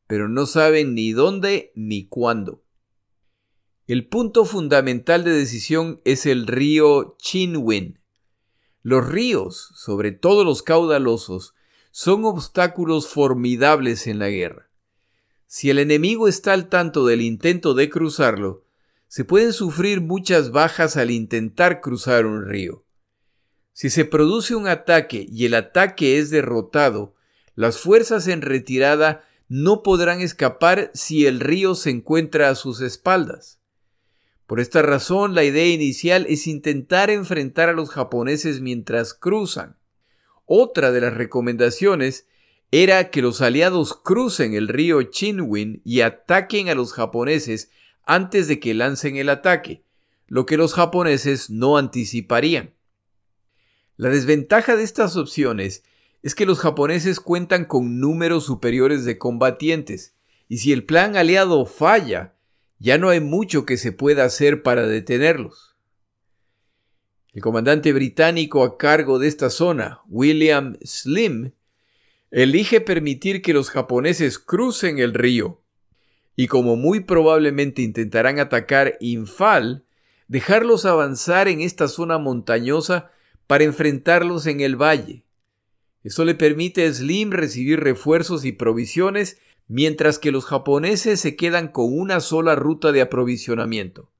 pero 0.06 0.28
no 0.28 0.46
saben 0.46 0.94
ni 0.94 1.12
dónde 1.12 1.72
ni 1.74 2.06
cuándo. 2.06 2.62
El 3.88 4.08
punto 4.08 4.44
fundamental 4.44 5.24
de 5.24 5.32
decisión 5.32 6.00
es 6.04 6.24
el 6.24 6.46
río 6.46 7.16
Chinwin. 7.18 7.98
Los 8.82 9.06
ríos, 9.08 9.72
sobre 9.74 10.12
todo 10.12 10.44
los 10.44 10.62
caudalosos, 10.62 11.54
son 11.90 12.24
obstáculos 12.24 13.08
formidables 13.08 14.06
en 14.06 14.20
la 14.20 14.28
guerra. 14.28 14.70
Si 15.46 15.70
el 15.70 15.78
enemigo 15.80 16.28
está 16.28 16.52
al 16.52 16.68
tanto 16.68 17.06
del 17.06 17.22
intento 17.22 17.74
de 17.74 17.90
cruzarlo, 17.90 18.64
se 19.08 19.24
pueden 19.24 19.52
sufrir 19.52 20.00
muchas 20.00 20.50
bajas 20.50 20.96
al 20.96 21.10
intentar 21.10 21.80
cruzar 21.80 22.26
un 22.26 22.44
río. 22.46 22.85
Si 23.76 23.90
se 23.90 24.06
produce 24.06 24.54
un 24.54 24.68
ataque 24.68 25.26
y 25.30 25.44
el 25.44 25.52
ataque 25.52 26.16
es 26.16 26.30
derrotado, 26.30 27.14
las 27.54 27.78
fuerzas 27.78 28.26
en 28.26 28.40
retirada 28.40 29.22
no 29.50 29.82
podrán 29.82 30.22
escapar 30.22 30.90
si 30.94 31.26
el 31.26 31.40
río 31.40 31.74
se 31.74 31.90
encuentra 31.90 32.48
a 32.48 32.54
sus 32.54 32.80
espaldas. 32.80 33.60
Por 34.46 34.60
esta 34.60 34.80
razón, 34.80 35.34
la 35.34 35.44
idea 35.44 35.66
inicial 35.66 36.24
es 36.30 36.46
intentar 36.46 37.10
enfrentar 37.10 37.68
a 37.68 37.74
los 37.74 37.90
japoneses 37.90 38.62
mientras 38.62 39.12
cruzan. 39.12 39.76
Otra 40.46 40.90
de 40.90 41.02
las 41.02 41.12
recomendaciones 41.12 42.26
era 42.70 43.10
que 43.10 43.20
los 43.20 43.42
aliados 43.42 43.92
crucen 43.92 44.54
el 44.54 44.68
río 44.68 45.02
Chinwin 45.02 45.82
y 45.84 46.00
ataquen 46.00 46.70
a 46.70 46.74
los 46.74 46.94
japoneses 46.94 47.70
antes 48.06 48.48
de 48.48 48.58
que 48.58 48.72
lancen 48.72 49.16
el 49.18 49.28
ataque, 49.28 49.84
lo 50.28 50.46
que 50.46 50.56
los 50.56 50.72
japoneses 50.72 51.50
no 51.50 51.76
anticiparían. 51.76 52.75
La 53.96 54.10
desventaja 54.10 54.76
de 54.76 54.82
estas 54.82 55.16
opciones 55.16 55.82
es 56.22 56.34
que 56.34 56.46
los 56.46 56.58
japoneses 56.58 57.20
cuentan 57.20 57.64
con 57.64 58.00
números 58.00 58.44
superiores 58.44 59.04
de 59.04 59.16
combatientes, 59.16 60.14
y 60.48 60.58
si 60.58 60.72
el 60.72 60.84
plan 60.84 61.16
aliado 61.16 61.66
falla, 61.66 62.34
ya 62.78 62.98
no 62.98 63.08
hay 63.08 63.20
mucho 63.20 63.64
que 63.64 63.76
se 63.76 63.92
pueda 63.92 64.24
hacer 64.24 64.62
para 64.62 64.86
detenerlos. 64.86 65.76
El 67.32 67.42
comandante 67.42 67.92
británico 67.92 68.64
a 68.64 68.78
cargo 68.78 69.18
de 69.18 69.28
esta 69.28 69.50
zona, 69.50 70.00
William 70.08 70.76
Slim, 70.82 71.52
elige 72.30 72.80
permitir 72.80 73.42
que 73.42 73.54
los 73.54 73.70
japoneses 73.70 74.38
crucen 74.38 74.98
el 74.98 75.14
río 75.14 75.62
y 76.34 76.48
como 76.48 76.76
muy 76.76 77.00
probablemente 77.00 77.82
intentarán 77.82 78.38
atacar 78.38 78.96
Infal, 79.00 79.84
dejarlos 80.28 80.84
avanzar 80.84 81.48
en 81.48 81.60
esta 81.60 81.88
zona 81.88 82.18
montañosa 82.18 83.10
para 83.46 83.64
enfrentarlos 83.64 84.46
en 84.46 84.60
el 84.60 84.80
valle. 84.80 85.24
Esto 86.02 86.24
le 86.24 86.34
permite 86.34 86.86
a 86.86 86.92
Slim 86.92 87.30
recibir 87.30 87.80
refuerzos 87.80 88.44
y 88.44 88.52
provisiones 88.52 89.38
mientras 89.68 90.18
que 90.18 90.30
los 90.30 90.44
japoneses 90.44 91.20
se 91.20 91.34
quedan 91.36 91.68
con 91.68 91.86
una 91.96 92.20
sola 92.20 92.54
ruta 92.54 92.92
de 92.92 93.00
aprovisionamiento. 93.00 94.10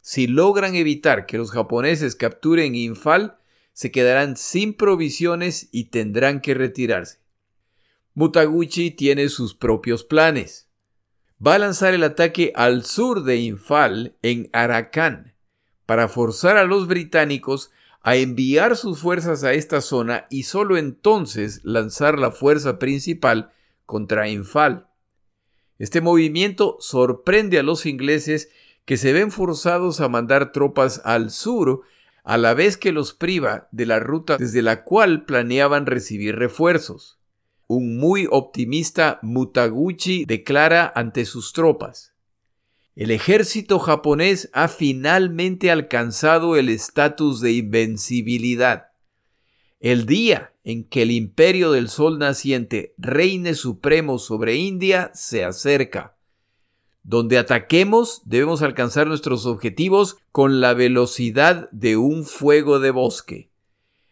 Si 0.00 0.26
logran 0.26 0.76
evitar 0.76 1.26
que 1.26 1.38
los 1.38 1.50
japoneses 1.50 2.14
capturen 2.14 2.74
Infal, 2.74 3.38
se 3.72 3.90
quedarán 3.90 4.36
sin 4.36 4.74
provisiones 4.74 5.68
y 5.72 5.84
tendrán 5.84 6.40
que 6.40 6.54
retirarse. 6.54 7.18
Mutaguchi 8.14 8.90
tiene 8.92 9.28
sus 9.28 9.54
propios 9.54 10.04
planes 10.04 10.68
va 11.44 11.54
a 11.54 11.58
lanzar 11.58 11.94
el 11.94 12.02
ataque 12.02 12.52
al 12.54 12.84
sur 12.84 13.22
de 13.22 13.36
Infal, 13.36 14.16
en 14.22 14.50
Arakan, 14.52 15.34
para 15.86 16.08
forzar 16.08 16.56
a 16.56 16.64
los 16.64 16.88
británicos 16.88 17.70
a 18.00 18.16
enviar 18.16 18.76
sus 18.76 19.00
fuerzas 19.00 19.44
a 19.44 19.52
esta 19.52 19.80
zona 19.80 20.26
y 20.30 20.44
solo 20.44 20.76
entonces 20.76 21.60
lanzar 21.64 22.18
la 22.18 22.30
fuerza 22.30 22.78
principal 22.78 23.50
contra 23.86 24.28
Infal. 24.28 24.88
Este 25.78 26.00
movimiento 26.00 26.76
sorprende 26.80 27.58
a 27.58 27.62
los 27.62 27.86
ingleses 27.86 28.50
que 28.84 28.96
se 28.96 29.12
ven 29.12 29.30
forzados 29.30 30.00
a 30.00 30.08
mandar 30.08 30.52
tropas 30.52 31.02
al 31.04 31.30
sur 31.30 31.82
a 32.24 32.36
la 32.36 32.54
vez 32.54 32.76
que 32.76 32.92
los 32.92 33.14
priva 33.14 33.68
de 33.72 33.86
la 33.86 34.00
ruta 34.00 34.36
desde 34.38 34.62
la 34.62 34.84
cual 34.84 35.24
planeaban 35.24 35.86
recibir 35.86 36.36
refuerzos 36.36 37.18
un 37.68 37.98
muy 37.98 38.26
optimista 38.30 39.18
Mutaguchi 39.22 40.24
declara 40.24 40.90
ante 40.94 41.26
sus 41.26 41.52
tropas, 41.52 42.14
el 42.98 43.12
ejército 43.12 43.78
japonés 43.78 44.50
ha 44.52 44.66
finalmente 44.66 45.70
alcanzado 45.70 46.56
el 46.56 46.68
estatus 46.68 47.40
de 47.40 47.52
invencibilidad. 47.52 48.88
El 49.78 50.04
día 50.04 50.52
en 50.64 50.82
que 50.82 51.02
el 51.02 51.12
imperio 51.12 51.70
del 51.70 51.90
sol 51.90 52.18
naciente 52.18 52.96
reine 52.98 53.54
supremo 53.54 54.18
sobre 54.18 54.56
India 54.56 55.12
se 55.14 55.44
acerca. 55.44 56.16
Donde 57.04 57.38
ataquemos 57.38 58.22
debemos 58.24 58.62
alcanzar 58.62 59.06
nuestros 59.06 59.46
objetivos 59.46 60.16
con 60.32 60.60
la 60.60 60.74
velocidad 60.74 61.70
de 61.70 61.96
un 61.96 62.24
fuego 62.24 62.80
de 62.80 62.90
bosque. 62.90 63.52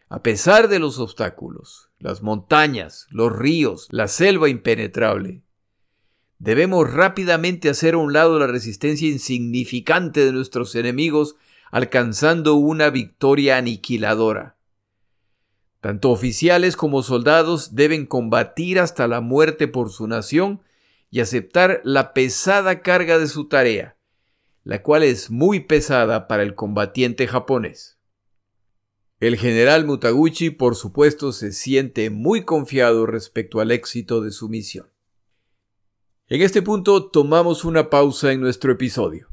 A 0.09 0.23
pesar 0.23 0.69
de 0.69 0.79
los 0.79 1.01
obstáculos, 1.01 1.91
las 1.99 2.23
montañas, 2.23 3.09
los 3.11 3.37
ríos, 3.37 3.89
la 3.91 4.07
selva 4.07 4.49
impenetrable, 4.49 5.43
debemos 6.39 6.93
rápidamente 6.93 7.69
hacer 7.69 7.95
a 7.95 7.99
un 7.99 8.13
lado 8.13 8.39
la 8.39 8.47
resistencia 8.47 9.09
insignificante 9.09 10.25
de 10.25 10.33
nuestros 10.33 10.75
enemigos, 10.75 11.37
alcanzando 11.71 12.55
una 12.55 12.91
victoria 12.91 13.57
aniquiladora. 13.57 14.57
Tanto 15.81 16.11
oficiales 16.11 16.77
como 16.77 17.03
soldados 17.03 17.75
deben 17.75 18.07
combatir 18.07 18.81
hasta 18.81 19.07
la 19.07 19.21
muerte 19.21 19.69
por 19.69 19.91
su 19.91 20.07
nación 20.09 20.63
y 21.11 21.21
aceptar 21.21 21.81
la 21.85 22.13
pesada 22.13 22.81
carga 22.81 23.19
de 23.19 23.29
su 23.29 23.49
tarea, 23.49 23.97
la 24.65 24.83
cual 24.83 25.03
es 25.05 25.31
muy 25.31 25.61
pesada 25.61 26.27
para 26.27 26.43
el 26.43 26.55
combatiente 26.55 27.29
japonés. 27.29 27.99
El 29.19 29.37
general 29.37 29.87
Mutaguchi, 29.87 30.51
por 30.51 30.75
supuesto, 30.75 31.33
se 31.33 31.53
siente 31.53 32.11
muy 32.11 32.45
confiado 32.45 33.07
respecto 33.07 33.61
al 33.61 33.71
éxito 33.71 34.21
de 34.21 34.31
su 34.31 34.49
misión. 34.49 34.96
En 36.29 36.43
este 36.43 36.61
punto 36.61 37.09
tomamos 37.09 37.65
una 37.65 37.89
pausa 37.89 38.33
en 38.33 38.41
nuestro 38.41 38.73
episodio. 38.73 39.29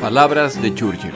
Palabras 0.00 0.62
de 0.62 0.72
Churchill. 0.72 1.10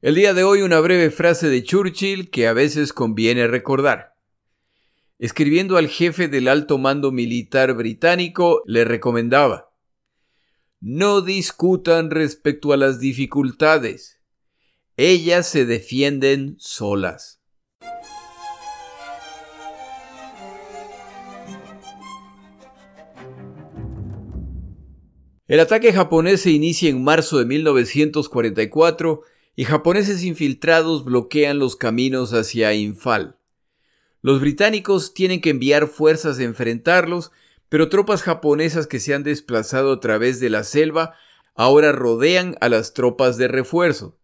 El 0.00 0.16
día 0.16 0.34
de 0.34 0.42
hoy 0.42 0.62
una 0.62 0.80
breve 0.80 1.12
frase 1.12 1.48
de 1.48 1.62
Churchill 1.62 2.28
que 2.32 2.48
a 2.48 2.52
veces 2.52 2.92
conviene 2.92 3.46
recordar. 3.46 4.16
Escribiendo 5.20 5.76
al 5.76 5.86
jefe 5.86 6.26
del 6.26 6.48
alto 6.48 6.78
mando 6.78 7.12
militar 7.12 7.74
británico, 7.74 8.64
le 8.66 8.84
recomendaba, 8.84 9.70
no 10.80 11.20
discutan 11.20 12.10
respecto 12.10 12.72
a 12.72 12.76
las 12.76 12.98
dificultades. 12.98 14.23
Ellas 14.96 15.48
se 15.48 15.66
defienden 15.66 16.54
solas. 16.60 17.40
El 25.48 25.58
ataque 25.58 25.92
japonés 25.92 26.42
se 26.42 26.52
inicia 26.52 26.90
en 26.90 27.02
marzo 27.02 27.40
de 27.40 27.44
1944 27.44 29.22
y 29.56 29.64
japoneses 29.64 30.22
infiltrados 30.22 31.04
bloquean 31.04 31.58
los 31.58 31.74
caminos 31.74 32.32
hacia 32.32 32.72
Infal. 32.74 33.36
Los 34.22 34.40
británicos 34.40 35.12
tienen 35.12 35.40
que 35.40 35.50
enviar 35.50 35.88
fuerzas 35.88 36.38
a 36.38 36.44
enfrentarlos, 36.44 37.32
pero 37.68 37.88
tropas 37.88 38.22
japonesas 38.22 38.86
que 38.86 39.00
se 39.00 39.12
han 39.12 39.24
desplazado 39.24 39.94
a 39.94 39.98
través 39.98 40.38
de 40.38 40.50
la 40.50 40.62
selva 40.62 41.16
ahora 41.56 41.90
rodean 41.90 42.56
a 42.60 42.68
las 42.68 42.94
tropas 42.94 43.36
de 43.38 43.48
refuerzo. 43.48 44.20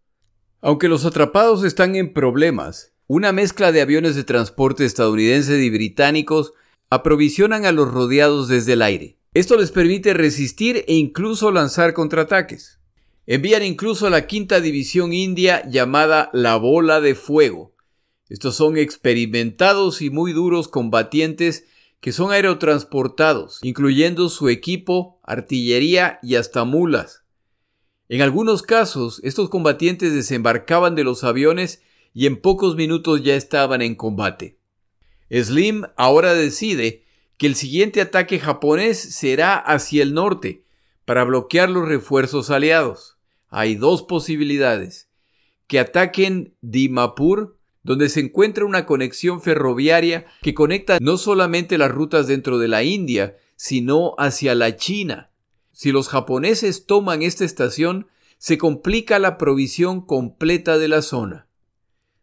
Aunque 0.61 0.87
los 0.87 1.05
atrapados 1.05 1.63
están 1.63 1.95
en 1.95 2.13
problemas, 2.13 2.93
una 3.07 3.31
mezcla 3.31 3.71
de 3.71 3.81
aviones 3.81 4.15
de 4.15 4.23
transporte 4.23 4.85
estadounidenses 4.85 5.61
y 5.61 5.69
británicos 5.69 6.53
aprovisionan 6.89 7.65
a 7.65 7.71
los 7.71 7.91
rodeados 7.91 8.47
desde 8.47 8.73
el 8.73 8.81
aire. 8.81 9.17
Esto 9.33 9.57
les 9.57 9.71
permite 9.71 10.13
resistir 10.13 10.85
e 10.87 10.93
incluso 10.95 11.51
lanzar 11.51 11.93
contraataques. 11.93 12.79
Envían 13.25 13.63
incluso 13.63 14.07
a 14.07 14.09
la 14.09 14.27
quinta 14.27 14.61
división 14.61 15.13
india 15.13 15.67
llamada 15.69 16.29
la 16.33 16.55
Bola 16.57 17.01
de 17.01 17.15
Fuego, 17.15 17.71
estos 18.31 18.55
son 18.55 18.77
experimentados 18.77 20.01
y 20.01 20.09
muy 20.09 20.31
duros 20.31 20.69
combatientes 20.69 21.65
que 21.99 22.13
son 22.13 22.31
aerotransportados, 22.31 23.59
incluyendo 23.61 24.29
su 24.29 24.47
equipo, 24.47 25.19
artillería 25.21 26.17
y 26.23 26.35
hasta 26.35 26.63
mulas. 26.63 27.20
En 28.11 28.21
algunos 28.21 28.61
casos, 28.61 29.21
estos 29.23 29.47
combatientes 29.47 30.13
desembarcaban 30.13 30.95
de 30.95 31.05
los 31.05 31.23
aviones 31.23 31.81
y 32.13 32.25
en 32.25 32.41
pocos 32.41 32.75
minutos 32.75 33.23
ya 33.23 33.37
estaban 33.37 33.81
en 33.81 33.95
combate. 33.95 34.57
Slim 35.31 35.83
ahora 35.95 36.33
decide 36.33 37.05
que 37.37 37.47
el 37.47 37.55
siguiente 37.55 38.01
ataque 38.01 38.37
japonés 38.37 38.99
será 38.99 39.55
hacia 39.55 40.03
el 40.03 40.13
norte, 40.13 40.65
para 41.05 41.23
bloquear 41.23 41.69
los 41.69 41.87
refuerzos 41.87 42.49
aliados. 42.49 43.15
Hay 43.47 43.75
dos 43.75 44.03
posibilidades. 44.03 45.07
Que 45.67 45.79
ataquen 45.79 46.53
Dimapur 46.59 47.55
donde 47.81 48.09
se 48.09 48.19
encuentra 48.19 48.65
una 48.65 48.85
conexión 48.85 49.41
ferroviaria 49.41 50.25
que 50.41 50.53
conecta 50.53 50.97
no 50.99 51.15
solamente 51.15 51.77
las 51.77 51.91
rutas 51.91 52.27
dentro 52.27 52.59
de 52.59 52.67
la 52.67 52.83
India, 52.83 53.37
sino 53.55 54.15
hacia 54.17 54.53
la 54.53 54.75
China. 54.75 55.30
Si 55.71 55.91
los 55.91 56.09
japoneses 56.09 56.85
toman 56.85 57.21
esta 57.21 57.45
estación, 57.45 58.07
se 58.37 58.57
complica 58.57 59.19
la 59.19 59.37
provisión 59.37 60.01
completa 60.01 60.77
de 60.77 60.87
la 60.87 61.01
zona. 61.01 61.47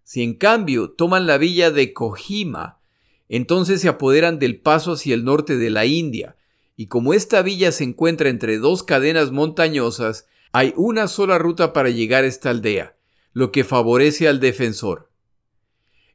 Si 0.02 0.22
en 0.22 0.34
cambio 0.34 0.90
toman 0.90 1.26
la 1.26 1.38
villa 1.38 1.70
de 1.70 1.92
Kojima, 1.92 2.80
entonces 3.28 3.80
se 3.80 3.88
apoderan 3.88 4.38
del 4.38 4.60
paso 4.60 4.92
hacia 4.92 5.14
el 5.14 5.24
norte 5.24 5.56
de 5.56 5.70
la 5.70 5.86
India, 5.86 6.36
y 6.76 6.86
como 6.86 7.12
esta 7.12 7.42
villa 7.42 7.72
se 7.72 7.84
encuentra 7.84 8.28
entre 8.28 8.58
dos 8.58 8.82
cadenas 8.82 9.32
montañosas, 9.32 10.26
hay 10.52 10.72
una 10.76 11.08
sola 11.08 11.38
ruta 11.38 11.72
para 11.72 11.90
llegar 11.90 12.24
a 12.24 12.28
esta 12.28 12.50
aldea, 12.50 12.96
lo 13.32 13.52
que 13.52 13.64
favorece 13.64 14.28
al 14.28 14.40
defensor. 14.40 15.10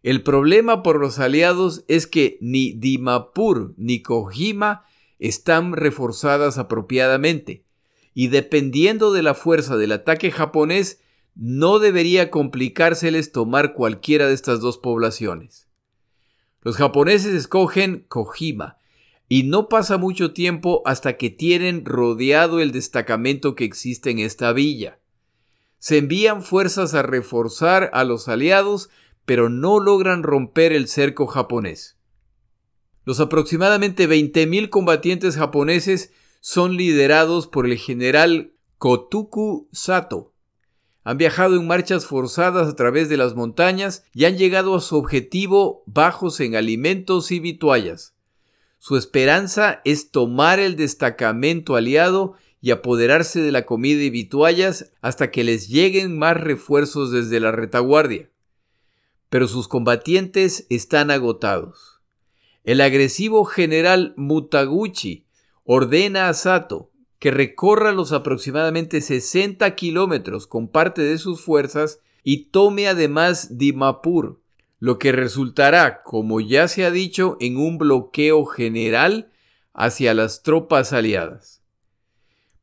El 0.01 0.23
problema 0.23 0.83
por 0.83 0.99
los 0.99 1.19
aliados 1.19 1.85
es 1.87 2.07
que 2.07 2.37
ni 2.41 2.73
Dimapur 2.73 3.73
ni 3.77 4.01
Kojima 4.01 4.85
están 5.23 5.73
reforzadas 5.73 6.57
apropiadamente, 6.57 7.63
y 8.13 8.27
dependiendo 8.27 9.13
de 9.13 9.23
la 9.23 9.33
fuerza 9.33 9.77
del 9.77 9.93
ataque 9.93 10.31
japonés, 10.31 10.99
no 11.33 11.79
debería 11.79 12.29
complicárseles 12.29 13.31
tomar 13.31 13.73
cualquiera 13.73 14.27
de 14.27 14.33
estas 14.33 14.59
dos 14.59 14.77
poblaciones. 14.77 15.69
Los 16.61 16.75
japoneses 16.75 17.33
escogen 17.33 18.05
Kojima, 18.09 18.77
y 19.29 19.43
no 19.43 19.69
pasa 19.69 19.97
mucho 19.97 20.33
tiempo 20.33 20.81
hasta 20.85 21.17
que 21.17 21.29
tienen 21.29 21.85
rodeado 21.85 22.59
el 22.59 22.73
destacamento 22.73 23.55
que 23.55 23.63
existe 23.63 24.11
en 24.11 24.19
esta 24.19 24.51
villa. 24.51 24.99
Se 25.79 25.97
envían 25.97 26.43
fuerzas 26.43 26.93
a 26.93 27.01
reforzar 27.01 27.89
a 27.93 28.03
los 28.03 28.27
aliados 28.27 28.89
pero 29.25 29.49
no 29.49 29.79
logran 29.79 30.23
romper 30.23 30.73
el 30.73 30.87
cerco 30.87 31.27
japonés. 31.27 31.97
Los 33.05 33.19
aproximadamente 33.19 34.07
20.000 34.07 34.69
combatientes 34.69 35.35
japoneses 35.35 36.11
son 36.41 36.77
liderados 36.77 37.47
por 37.47 37.65
el 37.65 37.77
general 37.77 38.53
Kotuku 38.77 39.67
Sato. 39.71 40.33
Han 41.03 41.17
viajado 41.17 41.55
en 41.55 41.67
marchas 41.67 42.05
forzadas 42.05 42.67
a 42.67 42.75
través 42.75 43.09
de 43.09 43.17
las 43.17 43.35
montañas 43.35 44.05
y 44.13 44.25
han 44.25 44.37
llegado 44.37 44.75
a 44.75 44.81
su 44.81 44.95
objetivo 44.95 45.83
bajos 45.85 46.39
en 46.39 46.55
alimentos 46.55 47.31
y 47.31 47.39
vituallas. 47.39 48.15
Su 48.79 48.97
esperanza 48.97 49.81
es 49.85 50.11
tomar 50.11 50.59
el 50.59 50.75
destacamento 50.75 51.75
aliado 51.75 52.35
y 52.61 52.71
apoderarse 52.71 53.41
de 53.41 53.51
la 53.51 53.65
comida 53.65 54.01
y 54.01 54.09
vituallas 54.09 54.91
hasta 55.01 55.31
que 55.31 55.43
les 55.43 55.67
lleguen 55.67 56.17
más 56.17 56.37
refuerzos 56.37 57.11
desde 57.11 57.39
la 57.39 57.51
retaguardia 57.51 58.29
pero 59.33 59.47
sus 59.47 59.67
combatientes 59.67 60.67
están 60.69 61.09
agotados. 61.09 61.92
El 62.63 62.79
agresivo 62.79 63.43
general 63.43 64.13
Mutaguchi 64.15 65.25
ordena 65.63 66.29
a 66.29 66.33
Sato 66.33 66.91
que 67.19 67.31
recorra 67.31 67.91
los 67.91 68.11
aproximadamente 68.11 69.01
60 69.01 69.75
kilómetros 69.75 70.47
con 70.47 70.67
parte 70.67 71.01
de 71.01 71.17
sus 71.17 71.41
fuerzas 71.41 71.99
y 72.23 72.45
tome 72.51 72.87
además 72.87 73.57
Dimapur, 73.57 74.41
lo 74.79 74.99
que 74.99 75.13
resultará, 75.13 76.03
como 76.03 76.41
ya 76.41 76.67
se 76.67 76.83
ha 76.83 76.91
dicho, 76.91 77.37
en 77.39 77.57
un 77.57 77.77
bloqueo 77.77 78.45
general 78.45 79.31
hacia 79.73 80.13
las 80.13 80.43
tropas 80.43 80.91
aliadas. 80.91 81.61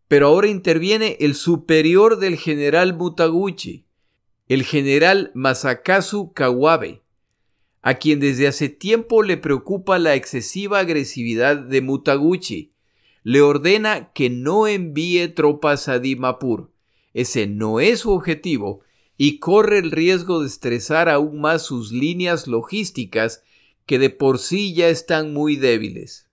Pero 0.09 0.27
ahora 0.27 0.49
interviene 0.49 1.17
el 1.21 1.35
superior 1.35 2.19
del 2.19 2.37
general 2.37 2.95
Mutaguchi, 2.95 3.87
el 4.49 4.65
general 4.65 5.31
Masakazu 5.35 6.33
Kawabe, 6.33 7.03
a 7.83 7.95
quien 7.95 8.21
desde 8.21 8.47
hace 8.47 8.69
tiempo 8.69 9.23
le 9.23 9.37
preocupa 9.37 9.99
la 9.99 10.15
excesiva 10.15 10.81
agresividad 10.81 11.57
de 11.57 11.81
Mutaguchi, 11.81 12.73
le 13.23 13.41
ordena 13.41 14.13
que 14.13 14.31
no 14.31 14.67
envíe 14.67 15.29
tropas 15.29 15.89
a 15.89 15.99
Dimapur. 15.99 16.71
Ese 17.13 17.47
no 17.47 17.81
es 17.81 18.01
su 18.01 18.13
objetivo 18.13 18.81
y 19.17 19.39
corre 19.39 19.79
el 19.79 19.91
riesgo 19.91 20.41
de 20.41 20.47
estresar 20.47 21.09
aún 21.09 21.41
más 21.41 21.63
sus 21.63 21.93
líneas 21.93 22.47
logísticas 22.47 23.43
que 23.85 23.99
de 23.99 24.11
por 24.11 24.39
sí 24.39 24.73
ya 24.73 24.89
están 24.89 25.33
muy 25.33 25.57
débiles. 25.57 26.29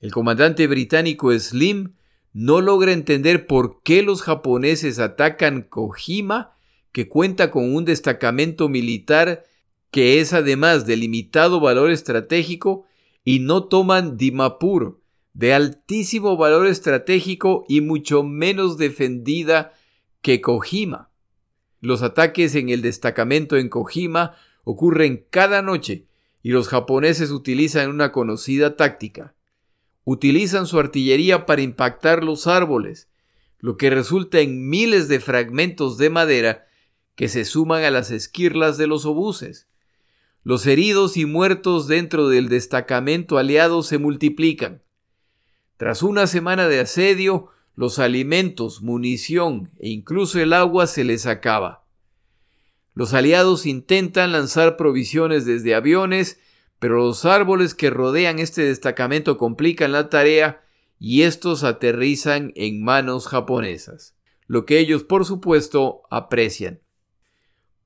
El 0.00 0.12
comandante 0.12 0.66
británico 0.66 1.32
Slim 1.38 1.94
no 2.34 2.60
logra 2.60 2.92
entender 2.92 3.46
por 3.46 3.82
qué 3.82 4.02
los 4.02 4.20
japoneses 4.20 4.98
atacan 4.98 5.62
Kojima 5.62 6.56
que 6.92 7.08
cuenta 7.08 7.50
con 7.50 7.74
un 7.74 7.84
destacamento 7.84 8.68
militar 8.68 9.44
que 9.94 10.18
es 10.18 10.32
además 10.32 10.86
de 10.86 10.96
limitado 10.96 11.60
valor 11.60 11.92
estratégico 11.92 12.84
y 13.24 13.38
no 13.38 13.68
toman 13.68 14.16
Dimapur, 14.16 15.00
de 15.34 15.54
altísimo 15.54 16.36
valor 16.36 16.66
estratégico 16.66 17.64
y 17.68 17.80
mucho 17.80 18.24
menos 18.24 18.76
defendida 18.76 19.72
que 20.20 20.40
Kojima. 20.40 21.10
Los 21.80 22.02
ataques 22.02 22.56
en 22.56 22.70
el 22.70 22.82
destacamento 22.82 23.56
en 23.56 23.68
Kojima 23.68 24.34
ocurren 24.64 25.28
cada 25.30 25.62
noche 25.62 26.08
y 26.42 26.48
los 26.48 26.66
japoneses 26.66 27.30
utilizan 27.30 27.88
una 27.88 28.10
conocida 28.10 28.74
táctica. 28.74 29.36
Utilizan 30.02 30.66
su 30.66 30.80
artillería 30.80 31.46
para 31.46 31.62
impactar 31.62 32.24
los 32.24 32.48
árboles, 32.48 33.10
lo 33.60 33.76
que 33.76 33.90
resulta 33.90 34.40
en 34.40 34.68
miles 34.68 35.06
de 35.06 35.20
fragmentos 35.20 35.98
de 35.98 36.10
madera 36.10 36.66
que 37.14 37.28
se 37.28 37.44
suman 37.44 37.84
a 37.84 37.92
las 37.92 38.10
esquirlas 38.10 38.76
de 38.76 38.88
los 38.88 39.06
obuses. 39.06 39.68
Los 40.44 40.66
heridos 40.66 41.16
y 41.16 41.24
muertos 41.24 41.88
dentro 41.88 42.28
del 42.28 42.50
destacamento 42.50 43.38
aliado 43.38 43.82
se 43.82 43.96
multiplican. 43.96 44.82
Tras 45.78 46.02
una 46.02 46.26
semana 46.26 46.68
de 46.68 46.80
asedio, 46.80 47.48
los 47.74 47.98
alimentos, 47.98 48.82
munición 48.82 49.70
e 49.78 49.88
incluso 49.88 50.38
el 50.38 50.52
agua 50.52 50.86
se 50.86 51.02
les 51.02 51.24
acaba. 51.24 51.86
Los 52.92 53.14
aliados 53.14 53.64
intentan 53.64 54.32
lanzar 54.32 54.76
provisiones 54.76 55.46
desde 55.46 55.74
aviones, 55.74 56.38
pero 56.78 56.96
los 56.96 57.24
árboles 57.24 57.74
que 57.74 57.88
rodean 57.88 58.38
este 58.38 58.64
destacamento 58.64 59.38
complican 59.38 59.92
la 59.92 60.10
tarea 60.10 60.62
y 60.98 61.22
estos 61.22 61.64
aterrizan 61.64 62.52
en 62.54 62.84
manos 62.84 63.28
japonesas, 63.28 64.14
lo 64.46 64.66
que 64.66 64.78
ellos 64.78 65.04
por 65.04 65.24
supuesto 65.24 66.02
aprecian. 66.10 66.83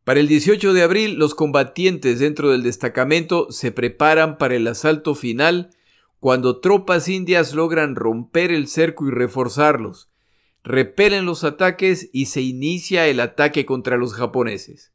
Para 0.09 0.21
el 0.21 0.27
18 0.27 0.73
de 0.73 0.83
abril, 0.83 1.17
los 1.17 1.35
combatientes 1.35 2.19
dentro 2.19 2.51
del 2.51 2.63
destacamento 2.63 3.49
se 3.51 3.73
preparan 3.73 4.39
para 4.39 4.57
el 4.57 4.67
asalto 4.67 5.15
final 5.15 5.69
cuando 6.19 6.61
tropas 6.61 7.09
indias 7.09 7.53
logran 7.53 7.95
romper 7.95 8.51
el 8.51 8.69
cerco 8.69 9.07
y 9.07 9.11
reforzarlos, 9.11 10.09
repelen 10.65 11.27
los 11.27 11.45
ataques 11.45 12.09
y 12.11 12.25
se 12.25 12.41
inicia 12.41 13.07
el 13.07 13.21
ataque 13.21 13.67
contra 13.67 13.99
los 13.99 14.15
japoneses. 14.15 14.95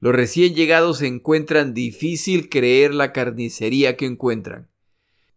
Los 0.00 0.14
recién 0.14 0.54
llegados 0.54 1.00
encuentran 1.00 1.72
difícil 1.72 2.50
creer 2.50 2.92
la 2.92 3.14
carnicería 3.14 3.96
que 3.96 4.04
encuentran. 4.04 4.68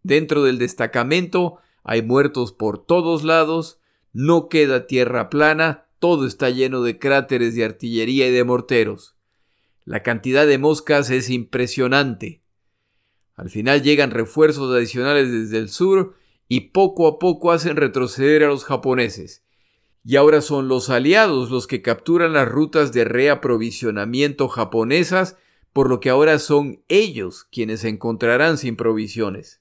Dentro 0.02 0.42
del 0.44 0.58
destacamento 0.58 1.56
hay 1.84 2.02
muertos 2.02 2.52
por 2.52 2.84
todos 2.84 3.24
lados, 3.24 3.80
no 4.12 4.50
queda 4.50 4.86
tierra 4.86 5.30
plana, 5.30 5.86
todo 6.00 6.26
está 6.26 6.50
lleno 6.50 6.82
de 6.82 6.98
cráteres 6.98 7.54
de 7.54 7.64
artillería 7.64 8.26
y 8.26 8.32
de 8.32 8.42
morteros. 8.42 9.14
La 9.84 10.02
cantidad 10.02 10.46
de 10.46 10.58
moscas 10.58 11.10
es 11.10 11.30
impresionante. 11.30 12.42
Al 13.36 13.50
final 13.50 13.82
llegan 13.82 14.10
refuerzos 14.10 14.74
adicionales 14.74 15.30
desde 15.30 15.58
el 15.58 15.68
sur 15.68 16.16
y 16.48 16.70
poco 16.72 17.06
a 17.06 17.18
poco 17.18 17.52
hacen 17.52 17.76
retroceder 17.76 18.42
a 18.42 18.48
los 18.48 18.64
japoneses. 18.64 19.44
Y 20.02 20.16
ahora 20.16 20.40
son 20.40 20.68
los 20.68 20.90
aliados 20.90 21.50
los 21.50 21.66
que 21.66 21.82
capturan 21.82 22.32
las 22.32 22.48
rutas 22.48 22.92
de 22.92 23.04
reaprovisionamiento 23.04 24.48
japonesas, 24.48 25.36
por 25.72 25.88
lo 25.88 26.00
que 26.00 26.10
ahora 26.10 26.38
son 26.38 26.82
ellos 26.88 27.46
quienes 27.52 27.80
se 27.80 27.88
encontrarán 27.88 28.58
sin 28.58 28.76
provisiones. 28.76 29.60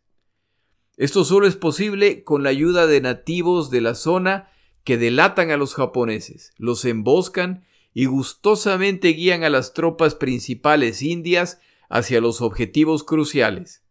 Esto 0.97 1.23
solo 1.23 1.47
es 1.47 1.55
posible 1.55 2.23
con 2.23 2.43
la 2.43 2.49
ayuda 2.49 2.87
de 2.87 3.01
nativos 3.01 3.69
de 3.69 3.81
la 3.81 3.95
zona 3.95 4.49
que 4.83 4.97
delatan 4.97 5.51
a 5.51 5.57
los 5.57 5.75
japoneses, 5.75 6.53
los 6.57 6.85
emboscan 6.85 7.65
y 7.93 8.05
gustosamente 8.05 9.09
guían 9.09 9.43
a 9.43 9.49
las 9.49 9.73
tropas 9.73 10.15
principales 10.15 11.01
indias 11.01 11.59
hacia 11.89 12.21
los 12.21 12.41
objetivos 12.41 13.03
cruciales. 13.03 13.83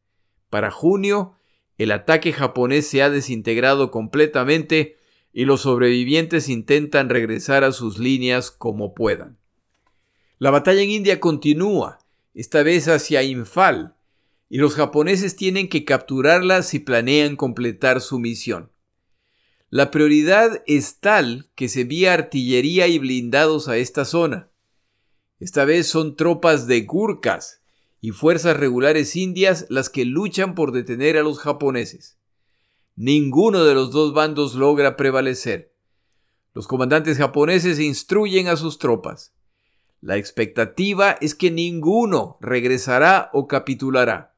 Para 0.50 0.70
junio, 0.70 1.34
el 1.76 1.92
ataque 1.92 2.32
japonés 2.32 2.86
se 2.86 3.02
ha 3.02 3.10
desintegrado 3.10 3.90
completamente 3.90 4.96
y 5.32 5.44
los 5.44 5.62
sobrevivientes 5.62 6.48
intentan 6.48 7.08
regresar 7.08 7.64
a 7.64 7.72
sus 7.72 7.98
líneas 7.98 8.50
como 8.50 8.94
puedan. 8.94 9.38
La 10.38 10.50
batalla 10.50 10.82
en 10.82 10.90
India 10.90 11.20
continúa, 11.20 11.98
esta 12.34 12.62
vez 12.62 12.88
hacia 12.88 13.22
Infal, 13.22 13.94
y 14.48 14.58
los 14.58 14.74
japoneses 14.74 15.36
tienen 15.36 15.68
que 15.68 15.84
capturarla 15.84 16.62
si 16.62 16.78
planean 16.78 17.36
completar 17.36 18.00
su 18.00 18.18
misión. 18.18 18.70
La 19.70 19.90
prioridad 19.90 20.62
es 20.66 20.98
tal 21.00 21.50
que 21.54 21.68
se 21.68 21.82
envía 21.82 22.14
artillería 22.14 22.86
y 22.86 22.98
blindados 22.98 23.68
a 23.68 23.76
esta 23.76 24.06
zona. 24.06 24.48
Esta 25.40 25.66
vez 25.66 25.86
son 25.86 26.16
tropas 26.16 26.66
de 26.66 26.82
Gurkhas 26.82 27.60
y 28.00 28.12
fuerzas 28.12 28.56
regulares 28.56 29.14
indias 29.14 29.66
las 29.68 29.90
que 29.90 30.06
luchan 30.06 30.54
por 30.54 30.72
detener 30.72 31.18
a 31.18 31.22
los 31.22 31.38
japoneses. 31.38 32.18
Ninguno 32.96 33.64
de 33.64 33.74
los 33.74 33.90
dos 33.90 34.14
bandos 34.14 34.54
logra 34.54 34.96
prevalecer. 34.96 35.74
Los 36.54 36.66
comandantes 36.66 37.18
japoneses 37.18 37.78
instruyen 37.78 38.48
a 38.48 38.56
sus 38.56 38.78
tropas. 38.78 39.34
La 40.00 40.16
expectativa 40.16 41.12
es 41.20 41.34
que 41.34 41.50
ninguno 41.50 42.38
regresará 42.40 43.28
o 43.34 43.46
capitulará. 43.46 44.34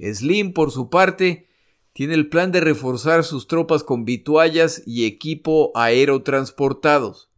Slim, 0.00 0.54
por 0.54 0.70
su 0.70 0.88
parte, 0.88 1.51
tiene 1.92 2.14
el 2.14 2.28
plan 2.28 2.52
de 2.52 2.60
reforzar 2.60 3.24
sus 3.24 3.46
tropas 3.46 3.84
con 3.84 4.04
vituallas 4.04 4.82
y 4.86 5.04
equipo 5.04 5.72
aerotransportados. 5.74 7.30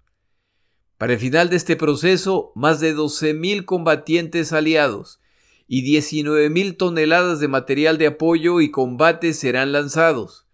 Para 0.97 1.15
el 1.15 1.19
final 1.19 1.51
de 1.51 1.57
este 1.57 1.77
proceso, 1.77 2.53
más 2.55 2.81
de 2.81 2.95
12.000 2.95 3.65
combatientes 3.65 4.53
aliados 4.53 5.21
y 5.67 5.83
19.000 5.83 6.77
toneladas 6.77 7.41
de 7.41 7.49
material 7.49 7.99
de 7.99 8.07
apoyo 8.07 8.61
y 8.61 8.71
combate 8.71 9.33
serán 9.33 9.73
lanzados, 9.73 10.47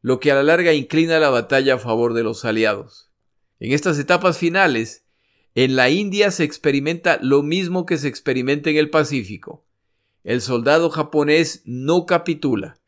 lo 0.00 0.18
que 0.18 0.32
a 0.32 0.34
la 0.34 0.42
larga 0.42 0.72
inclina 0.72 1.18
la 1.20 1.30
batalla 1.30 1.74
a 1.74 1.78
favor 1.78 2.14
de 2.14 2.24
los 2.24 2.44
aliados. 2.44 3.12
En 3.60 3.72
estas 3.72 3.98
etapas 3.98 4.38
finales, 4.38 5.04
en 5.54 5.76
la 5.76 5.90
India 5.90 6.30
se 6.30 6.44
experimenta 6.44 7.18
lo 7.20 7.42
mismo 7.42 7.86
que 7.86 7.98
se 7.98 8.08
experimenta 8.08 8.70
en 8.70 8.76
el 8.76 8.90
Pacífico. 8.90 9.64
El 10.24 10.40
soldado 10.40 10.90
japonés 10.90 11.62
no 11.64 12.06
capitula, 12.06 12.78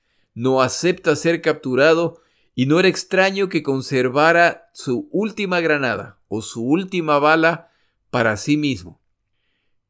no 0.40 0.62
acepta 0.62 1.16
ser 1.16 1.42
capturado 1.42 2.22
y 2.54 2.64
no 2.64 2.80
era 2.80 2.88
extraño 2.88 3.50
que 3.50 3.62
conservara 3.62 4.70
su 4.72 5.06
última 5.12 5.60
granada 5.60 6.18
o 6.28 6.40
su 6.40 6.64
última 6.64 7.18
bala 7.18 7.70
para 8.08 8.38
sí 8.38 8.56
mismo. 8.56 9.02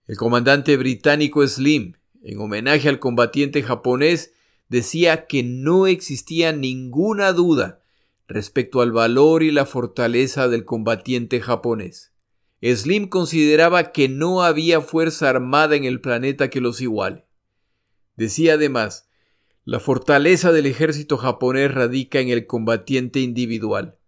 El 0.09 0.17
comandante 0.17 0.77
británico 0.77 1.47
Slim, 1.47 1.95
en 2.25 2.41
homenaje 2.41 2.89
al 2.89 2.99
combatiente 2.99 3.63
japonés, 3.63 4.33
decía 4.69 5.27
que 5.27 5.45
no 5.45 5.87
existía 5.87 6.53
ninguna 6.53 7.33
duda 7.33 7.85
respecto 8.27 8.81
al 8.81 8.91
valor 8.91 9.45
y 9.45 9.53
la 9.53 9.67
fortaleza 9.67 10.49
del 10.49 10.65
combatiente 10.65 11.41
japonés. 11.41 12.13
Slim 12.61 13.09
consideraba 13.09 13.93
que 13.93 14.09
no 14.09 14.43
había 14.43 14.81
fuerza 14.81 15.31
armada 15.31 15.77
en 15.77 15.85
el 15.85 16.01
planeta 16.01 16.51
que 16.51 16.61
los 16.61 16.81
iguale. 16.81 17.25
Decía 18.17 18.55
además, 18.55 19.10
la 19.65 19.79
fortaleza 19.79 20.51
del 20.53 20.65
ejército 20.67 21.19
japonés 21.19 21.73
radica 21.73 22.19
en 22.21 22.31
el 22.31 22.47
combatiente 22.47 23.21
individual, 23.21 23.99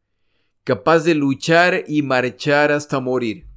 capaz 0.65 1.01
de 1.01 1.15
luchar 1.15 1.85
y 1.87 2.01
marchar 2.03 2.73
hasta 2.73 3.01
morir. 3.01 3.49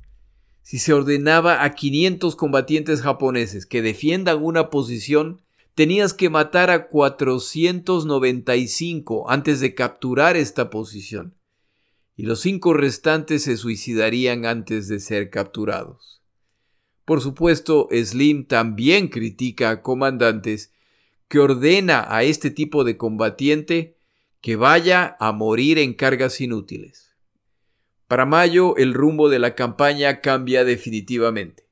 Si 0.62 0.77
se 0.77 0.91
ordenaba 0.93 1.63
a 1.63 1.73
500 1.73 2.36
combatientes 2.36 3.01
japoneses 3.01 3.65
que 3.65 3.81
defiendan 3.81 4.43
una 4.43 4.69
posición, 4.69 5.41
tenías 5.73 6.13
que 6.13 6.29
matar 6.29 6.69
a 6.69 6.89
495 6.89 9.29
antes 9.29 9.62
de 9.62 9.73
capturar 9.73 10.36
esta 10.36 10.69
posición, 10.69 11.38
y 12.17 12.23
los 12.23 12.41
cinco 12.41 12.73
restantes 12.73 13.43
se 13.43 13.58
suicidarían 13.58 14.45
antes 14.45 14.88
de 14.88 14.99
ser 14.99 15.29
capturados. 15.29 16.21
Por 17.05 17.21
supuesto, 17.21 17.88
Slim 17.91 18.47
también 18.47 19.10
critica 19.10 19.69
a 19.69 19.81
comandantes 19.81 20.73
que 21.27 21.39
ordena 21.39 22.05
a 22.07 22.23
este 22.23 22.51
tipo 22.51 22.83
de 22.83 22.97
combatiente 22.97 23.97
que 24.41 24.55
vaya 24.55 25.17
a 25.19 25.31
morir 25.31 25.79
en 25.79 25.93
cargas 25.93 26.39
inútiles. 26.39 27.15
Para 28.07 28.25
mayo 28.25 28.77
el 28.77 28.93
rumbo 28.93 29.29
de 29.29 29.39
la 29.39 29.55
campaña 29.55 30.21
cambia 30.21 30.63
definitivamente. 30.63 31.67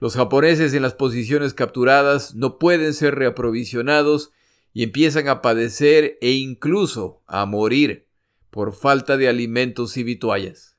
Los 0.00 0.16
japoneses 0.16 0.74
en 0.74 0.82
las 0.82 0.94
posiciones 0.94 1.54
capturadas 1.54 2.34
no 2.34 2.58
pueden 2.58 2.94
ser 2.94 3.14
reaprovisionados 3.14 4.32
y 4.72 4.82
empiezan 4.82 5.28
a 5.28 5.40
padecer 5.40 6.18
e 6.20 6.32
incluso 6.32 7.22
a 7.26 7.46
morir 7.46 8.08
por 8.50 8.74
falta 8.74 9.16
de 9.16 9.28
alimentos 9.28 9.96
y 9.96 10.02
vituallas. 10.02 10.76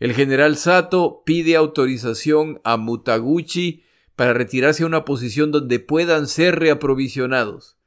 El 0.00 0.12
general 0.12 0.56
Sato 0.56 1.22
pide 1.24 1.56
autorización 1.56 2.60
a 2.64 2.76
Mutaguchi 2.76 3.83
para 4.16 4.32
retirarse 4.32 4.82
a 4.82 4.86
una 4.86 5.04
posición 5.04 5.50
donde 5.50 5.80
puedan 5.80 6.26
ser 6.28 6.58
reaprovisionados. 6.58 7.78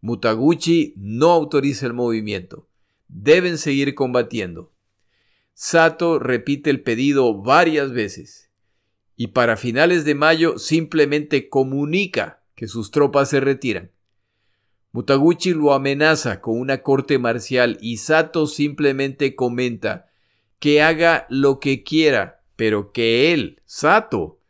Mutaguchi 0.00 0.94
no 0.96 1.30
autoriza 1.30 1.86
el 1.86 1.94
movimiento. 1.94 2.68
Deben 3.08 3.58
seguir 3.58 3.94
combatiendo. 3.94 4.72
Sato 5.54 6.18
repite 6.18 6.70
el 6.70 6.82
pedido 6.82 7.40
varias 7.40 7.92
veces 7.92 8.44
y 9.16 9.28
para 9.28 9.56
finales 9.56 10.04
de 10.04 10.14
mayo 10.14 10.58
simplemente 10.58 11.48
comunica 11.48 12.42
que 12.54 12.66
sus 12.66 12.90
tropas 12.90 13.30
se 13.30 13.40
retiran. 13.40 13.92
Mutaguchi 14.92 15.54
lo 15.54 15.72
amenaza 15.72 16.40
con 16.40 16.58
una 16.58 16.82
corte 16.82 17.18
marcial 17.18 17.78
y 17.80 17.96
Sato 17.98 18.46
simplemente 18.46 19.34
comenta 19.34 20.06
que 20.58 20.82
haga 20.82 21.26
lo 21.28 21.58
que 21.58 21.82
quiera, 21.82 22.42
pero 22.56 22.92
que 22.92 23.32
él, 23.32 23.60
Sato, 23.64 24.40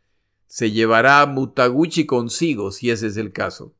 se 0.55 0.71
llevará 0.71 1.19
a 1.19 1.25
Mutaguchi 1.25 2.05
consigo 2.05 2.71
si 2.71 2.89
ese 2.89 3.07
es 3.07 3.17
el 3.17 3.33
caso. 3.33 3.75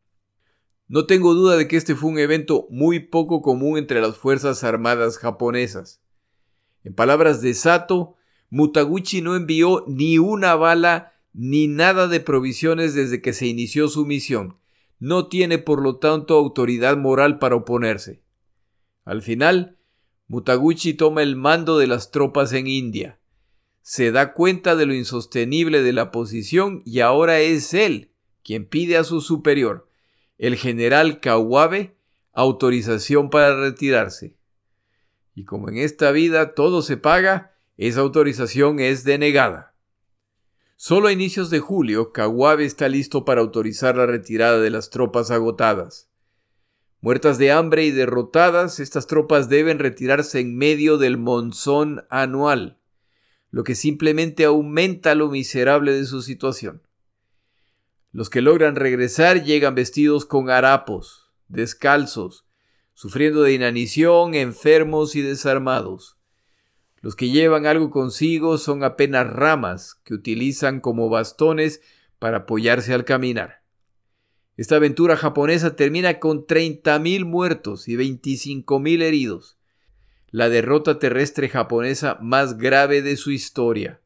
No 0.89 1.05
tengo 1.05 1.33
duda 1.33 1.55
de 1.55 1.69
que 1.69 1.77
este 1.77 1.95
fue 1.95 2.09
un 2.09 2.19
evento 2.19 2.67
muy 2.69 2.99
poco 2.99 3.41
común 3.41 3.77
entre 3.77 4.01
las 4.01 4.17
Fuerzas 4.17 4.61
Armadas 4.65 5.17
japonesas. 5.17 6.01
En 6.83 6.93
palabras 6.93 7.41
de 7.41 7.53
Sato, 7.53 8.17
Mutaguchi 8.49 9.21
no 9.21 9.38
envió 9.38 9.85
ni 9.88 10.17
una 10.17 10.55
bala 10.55 11.13
ni 11.31 11.67
nada 11.67 12.09
de 12.09 12.19
provisiones 12.19 12.93
desde 12.93 13.21
que 13.21 13.31
se 13.31 13.47
inició 13.47 13.88
su 13.88 14.05
misión. 14.05 14.57
No 14.99 15.29
tiene 15.29 15.59
por 15.59 15.81
lo 15.81 15.99
tanto 15.99 16.35
autoridad 16.35 16.97
moral 16.97 17.39
para 17.39 17.55
oponerse. 17.55 18.21
Al 19.05 19.21
final, 19.21 19.77
Mutaguchi 20.27 20.93
toma 20.93 21.23
el 21.23 21.38
mando 21.38 21.77
de 21.77 21.88
las 21.88 22.11
tropas 22.11 22.51
en 22.51 22.67
India 22.67 23.17
se 23.87 24.11
da 24.11 24.33
cuenta 24.33 24.75
de 24.75 24.87
lo 24.87 24.95
insostenible 24.95 25.83
de 25.83 25.93
la 25.93 26.09
posición 26.09 26.81
y 26.85 27.01
ahora 27.01 27.41
es 27.41 27.71
él 27.75 28.09
quien 28.43 28.67
pide 28.67 28.97
a 28.97 29.03
su 29.03 29.21
superior, 29.21 29.87
el 30.39 30.55
general 30.55 31.19
Kawabe, 31.19 31.95
autorización 32.33 33.29
para 33.29 33.55
retirarse. 33.55 34.37
Y 35.35 35.45
como 35.45 35.69
en 35.69 35.77
esta 35.77 36.09
vida 36.09 36.55
todo 36.55 36.81
se 36.81 36.97
paga, 36.97 37.53
esa 37.77 37.99
autorización 37.99 38.79
es 38.79 39.03
denegada. 39.03 39.75
Solo 40.77 41.09
a 41.09 41.11
inicios 41.11 41.51
de 41.51 41.59
julio, 41.59 42.11
Kawabe 42.11 42.65
está 42.65 42.89
listo 42.89 43.23
para 43.23 43.41
autorizar 43.41 43.97
la 43.97 44.07
retirada 44.07 44.59
de 44.59 44.71
las 44.71 44.89
tropas 44.89 45.29
agotadas. 45.29 46.09
Muertas 47.01 47.37
de 47.37 47.51
hambre 47.51 47.85
y 47.85 47.91
derrotadas, 47.91 48.79
estas 48.79 49.05
tropas 49.05 49.47
deben 49.47 49.77
retirarse 49.77 50.39
en 50.39 50.57
medio 50.57 50.97
del 50.97 51.19
monzón 51.19 52.03
anual 52.09 52.79
lo 53.55 53.63
que 53.63 53.73
simplemente 53.73 54.43
aumenta 54.43 55.15
lo 55.15 55.29
miserable 55.29 55.93
de 55.93 56.03
su 56.03 56.21
situación. 56.21 56.81
Los 58.11 58.29
que 58.29 58.41
logran 58.41 58.75
regresar 58.75 59.45
llegan 59.45 59.75
vestidos 59.75 60.25
con 60.25 60.49
harapos, 60.49 61.31
descalzos, 61.47 62.45
sufriendo 62.95 63.43
de 63.43 63.53
inanición, 63.53 64.33
enfermos 64.33 65.15
y 65.15 65.21
desarmados. 65.21 66.17
Los 66.99 67.15
que 67.15 67.29
llevan 67.29 67.65
algo 67.65 67.91
consigo 67.91 68.57
son 68.57 68.83
apenas 68.83 69.25
ramas 69.25 70.01
que 70.03 70.15
utilizan 70.15 70.81
como 70.81 71.07
bastones 71.07 71.79
para 72.19 72.39
apoyarse 72.39 72.93
al 72.93 73.05
caminar. 73.05 73.61
Esta 74.57 74.75
aventura 74.75 75.15
japonesa 75.15 75.77
termina 75.77 76.19
con 76.19 76.45
30.000 76.45 77.23
muertos 77.23 77.87
y 77.87 77.95
25.000 77.95 79.01
heridos 79.01 79.57
la 80.35 80.49
derrota 80.49 80.99
terrestre 80.99 81.47
japonesa 81.47 82.17
más 82.21 82.57
grave 82.57 83.01
de 83.01 83.15
su 83.15 83.31
historia. 83.31 84.01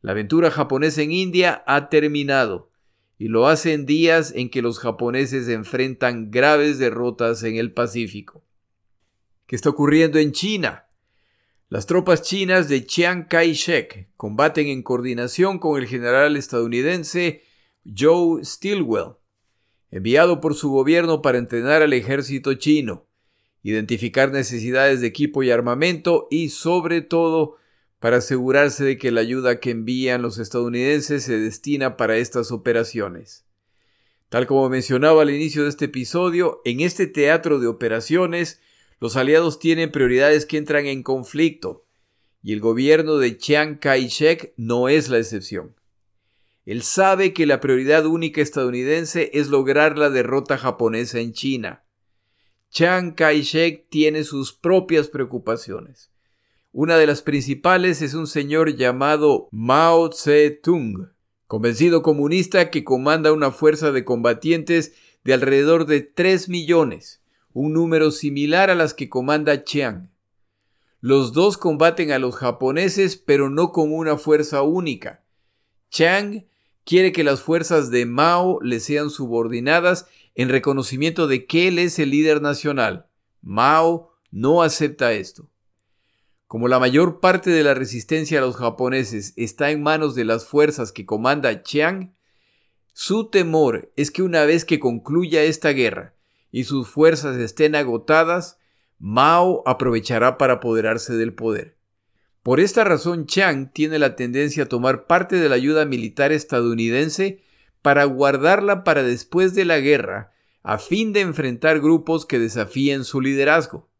La 0.00 0.12
aventura 0.12 0.48
japonesa 0.48 1.02
en 1.02 1.10
India 1.10 1.64
ha 1.66 1.88
terminado, 1.88 2.70
y 3.18 3.26
lo 3.26 3.48
hace 3.48 3.72
en 3.72 3.84
días 3.84 4.32
en 4.36 4.48
que 4.48 4.62
los 4.62 4.78
japoneses 4.78 5.48
enfrentan 5.48 6.30
graves 6.30 6.78
derrotas 6.78 7.42
en 7.42 7.56
el 7.56 7.72
Pacífico. 7.72 8.44
¿Qué 9.46 9.56
está 9.56 9.70
ocurriendo 9.70 10.20
en 10.20 10.30
China? 10.30 10.86
Las 11.68 11.86
tropas 11.86 12.22
chinas 12.22 12.68
de 12.68 12.86
Chiang 12.86 13.26
Kai-shek 13.26 14.10
combaten 14.16 14.68
en 14.68 14.84
coordinación 14.84 15.58
con 15.58 15.82
el 15.82 15.88
general 15.88 16.36
estadounidense 16.36 17.42
Joe 17.84 18.44
Stilwell, 18.44 19.14
enviado 19.90 20.40
por 20.40 20.54
su 20.54 20.70
gobierno 20.70 21.22
para 21.22 21.38
entrenar 21.38 21.82
al 21.82 21.92
ejército 21.92 22.54
chino 22.54 23.08
identificar 23.64 24.30
necesidades 24.30 25.00
de 25.00 25.08
equipo 25.08 25.42
y 25.42 25.50
armamento 25.50 26.28
y 26.30 26.50
sobre 26.50 27.00
todo 27.00 27.56
para 27.98 28.18
asegurarse 28.18 28.84
de 28.84 28.98
que 28.98 29.10
la 29.10 29.22
ayuda 29.22 29.58
que 29.58 29.70
envían 29.70 30.20
los 30.20 30.38
estadounidenses 30.38 31.24
se 31.24 31.38
destina 31.38 31.96
para 31.96 32.18
estas 32.18 32.52
operaciones. 32.52 33.46
Tal 34.28 34.46
como 34.46 34.68
mencionaba 34.68 35.22
al 35.22 35.30
inicio 35.30 35.62
de 35.62 35.70
este 35.70 35.86
episodio, 35.86 36.60
en 36.66 36.80
este 36.80 37.06
teatro 37.06 37.58
de 37.58 37.66
operaciones, 37.66 38.60
los 39.00 39.16
aliados 39.16 39.58
tienen 39.58 39.90
prioridades 39.90 40.44
que 40.44 40.58
entran 40.58 40.84
en 40.86 41.02
conflicto, 41.02 41.86
y 42.42 42.52
el 42.52 42.60
gobierno 42.60 43.16
de 43.16 43.38
Chiang 43.38 43.78
Kai-shek 43.78 44.52
no 44.58 44.90
es 44.90 45.08
la 45.08 45.18
excepción. 45.18 45.74
Él 46.66 46.82
sabe 46.82 47.32
que 47.32 47.46
la 47.46 47.60
prioridad 47.60 48.04
única 48.04 48.42
estadounidense 48.42 49.30
es 49.32 49.48
lograr 49.48 49.96
la 49.96 50.10
derrota 50.10 50.58
japonesa 50.58 51.20
en 51.20 51.32
China. 51.32 51.83
Chiang 52.74 53.12
Kai-shek 53.14 53.88
tiene 53.88 54.24
sus 54.24 54.52
propias 54.52 55.06
preocupaciones. 55.06 56.10
Una 56.72 56.96
de 56.96 57.06
las 57.06 57.22
principales 57.22 58.02
es 58.02 58.14
un 58.14 58.26
señor 58.26 58.74
llamado 58.74 59.46
Mao 59.52 60.10
Tse-tung, 60.10 61.06
convencido 61.46 62.02
comunista 62.02 62.70
que 62.70 62.82
comanda 62.82 63.32
una 63.32 63.52
fuerza 63.52 63.92
de 63.92 64.04
combatientes 64.04 64.92
de 65.22 65.34
alrededor 65.34 65.86
de 65.86 66.00
3 66.00 66.48
millones, 66.48 67.22
un 67.52 67.74
número 67.74 68.10
similar 68.10 68.70
a 68.70 68.74
las 68.74 68.92
que 68.92 69.08
comanda 69.08 69.62
Chiang. 69.62 70.10
Los 71.00 71.32
dos 71.32 71.56
combaten 71.56 72.10
a 72.10 72.18
los 72.18 72.34
japoneses, 72.34 73.16
pero 73.16 73.50
no 73.50 73.70
con 73.70 73.92
una 73.92 74.18
fuerza 74.18 74.62
única. 74.62 75.22
Chiang 75.90 76.46
quiere 76.84 77.12
que 77.12 77.22
las 77.22 77.40
fuerzas 77.40 77.92
de 77.92 78.04
Mao 78.04 78.58
le 78.62 78.80
sean 78.80 79.10
subordinadas 79.10 80.08
en 80.34 80.48
reconocimiento 80.48 81.26
de 81.26 81.46
que 81.46 81.68
él 81.68 81.78
es 81.78 81.98
el 81.98 82.10
líder 82.10 82.42
nacional. 82.42 83.06
Mao 83.40 84.12
no 84.30 84.62
acepta 84.62 85.12
esto. 85.12 85.48
Como 86.46 86.68
la 86.68 86.78
mayor 86.78 87.20
parte 87.20 87.50
de 87.50 87.64
la 87.64 87.74
resistencia 87.74 88.38
a 88.38 88.42
los 88.42 88.56
japoneses 88.56 89.32
está 89.36 89.70
en 89.70 89.82
manos 89.82 90.14
de 90.14 90.24
las 90.24 90.46
fuerzas 90.46 90.92
que 90.92 91.06
comanda 91.06 91.62
Chiang, 91.62 92.14
su 92.92 93.28
temor 93.28 93.92
es 93.96 94.10
que 94.10 94.22
una 94.22 94.44
vez 94.44 94.64
que 94.64 94.78
concluya 94.78 95.42
esta 95.42 95.70
guerra 95.70 96.14
y 96.52 96.64
sus 96.64 96.88
fuerzas 96.88 97.36
estén 97.38 97.74
agotadas, 97.74 98.58
Mao 98.98 99.62
aprovechará 99.66 100.38
para 100.38 100.54
apoderarse 100.54 101.14
del 101.14 101.34
poder. 101.34 101.76
Por 102.44 102.60
esta 102.60 102.84
razón, 102.84 103.26
Chiang 103.26 103.72
tiene 103.72 103.98
la 103.98 104.16
tendencia 104.16 104.64
a 104.64 104.68
tomar 104.68 105.06
parte 105.06 105.36
de 105.36 105.48
la 105.48 105.56
ayuda 105.56 105.86
militar 105.86 106.30
estadounidense 106.30 107.42
para 107.84 108.04
guardarla 108.04 108.82
para 108.82 109.02
después 109.02 109.54
de 109.54 109.66
la 109.66 109.78
guerra, 109.78 110.32
a 110.62 110.78
fin 110.78 111.12
de 111.12 111.20
enfrentar 111.20 111.80
grupos 111.80 112.24
que 112.24 112.38
desafíen 112.38 113.04
su 113.04 113.20
liderazgo. 113.20 113.90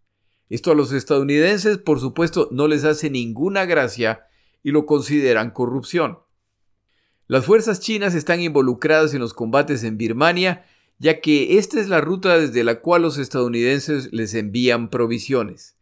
Esto 0.49 0.73
a 0.73 0.75
los 0.75 0.91
estadounidenses, 0.91 1.77
por 1.77 2.01
supuesto, 2.01 2.49
no 2.51 2.67
les 2.67 2.85
hace 2.85 3.11
ninguna 3.11 3.67
gracia 3.67 4.25
y 4.63 4.71
lo 4.71 4.87
consideran 4.87 5.51
corrupción. 5.51 6.21
Las 7.27 7.45
fuerzas 7.45 7.79
chinas 7.79 8.15
están 8.15 8.41
involucradas 8.41 9.13
en 9.13 9.21
los 9.21 9.35
combates 9.35 9.85
en 9.85 9.99
Birmania, 9.99 10.65
ya 10.99 11.21
que 11.21 11.59
esta 11.59 11.79
es 11.79 11.91
la 11.91 12.01
ruta 12.01 12.39
desde 12.39 12.65
la 12.65 12.81
cual 12.81 13.03
los 13.03 13.19
estadounidenses 13.19 14.15
les 14.15 14.33
envían 14.33 14.89
provisiones. 14.89 15.77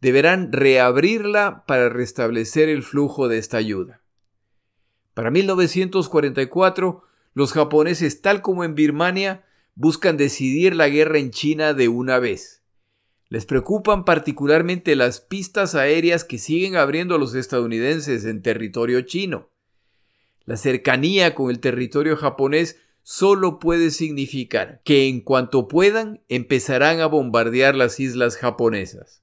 Deberán 0.00 0.50
reabrirla 0.50 1.66
para 1.66 1.90
restablecer 1.90 2.70
el 2.70 2.82
flujo 2.82 3.28
de 3.28 3.36
esta 3.36 3.58
ayuda. 3.58 4.00
Para 5.12 5.30
1944, 5.30 7.04
los 7.34 7.52
japoneses, 7.52 8.22
tal 8.22 8.40
como 8.40 8.64
en 8.64 8.74
Birmania, 8.74 9.44
buscan 9.74 10.16
decidir 10.16 10.74
la 10.74 10.88
guerra 10.88 11.18
en 11.18 11.30
China 11.30 11.74
de 11.74 11.88
una 11.88 12.18
vez. 12.18 12.62
Les 13.28 13.46
preocupan 13.46 14.04
particularmente 14.04 14.94
las 14.94 15.20
pistas 15.20 15.74
aéreas 15.74 16.24
que 16.24 16.38
siguen 16.38 16.76
abriendo 16.76 17.18
los 17.18 17.34
estadounidenses 17.34 18.24
en 18.24 18.42
territorio 18.42 19.00
chino. 19.02 19.50
La 20.44 20.56
cercanía 20.56 21.34
con 21.34 21.50
el 21.50 21.58
territorio 21.58 22.16
japonés 22.16 22.78
solo 23.02 23.58
puede 23.58 23.90
significar 23.90 24.80
que 24.84 25.08
en 25.08 25.20
cuanto 25.20 25.68
puedan 25.68 26.22
empezarán 26.28 27.00
a 27.00 27.06
bombardear 27.06 27.74
las 27.74 27.98
islas 27.98 28.36
japonesas. 28.36 29.22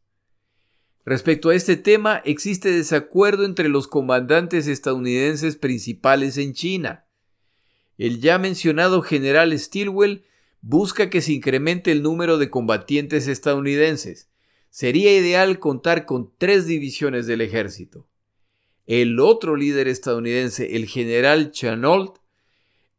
Respecto 1.05 1.49
a 1.49 1.55
este 1.55 1.77
tema 1.77 2.21
existe 2.25 2.71
desacuerdo 2.71 3.45
entre 3.45 3.69
los 3.69 3.87
comandantes 3.87 4.67
estadounidenses 4.67 5.55
principales 5.55 6.37
en 6.37 6.53
China. 6.53 7.05
El 8.01 8.19
ya 8.19 8.39
mencionado 8.39 9.03
general 9.03 9.55
Stilwell 9.59 10.25
busca 10.61 11.11
que 11.11 11.21
se 11.21 11.33
incremente 11.33 11.91
el 11.91 12.01
número 12.01 12.39
de 12.39 12.49
combatientes 12.49 13.27
estadounidenses. 13.27 14.27
Sería 14.71 15.15
ideal 15.15 15.59
contar 15.59 16.07
con 16.07 16.31
tres 16.39 16.65
divisiones 16.65 17.27
del 17.27 17.41
ejército. 17.41 18.07
El 18.87 19.19
otro 19.19 19.55
líder 19.55 19.87
estadounidense, 19.87 20.77
el 20.77 20.87
general 20.87 21.51
Chanault, 21.51 22.17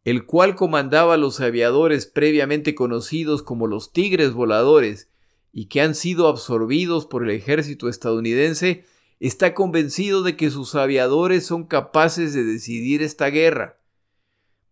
el 0.04 0.24
cual 0.24 0.54
comandaba 0.54 1.16
los 1.16 1.40
aviadores 1.40 2.06
previamente 2.06 2.76
conocidos 2.76 3.42
como 3.42 3.66
los 3.66 3.92
Tigres 3.92 4.32
Voladores 4.32 5.08
y 5.52 5.64
que 5.64 5.80
han 5.80 5.96
sido 5.96 6.28
absorbidos 6.28 7.06
por 7.06 7.24
el 7.24 7.30
ejército 7.30 7.88
estadounidense, 7.88 8.84
está 9.18 9.52
convencido 9.52 10.22
de 10.22 10.36
que 10.36 10.48
sus 10.48 10.76
aviadores 10.76 11.44
son 11.44 11.64
capaces 11.64 12.34
de 12.34 12.44
decidir 12.44 13.02
esta 13.02 13.30
guerra. 13.30 13.81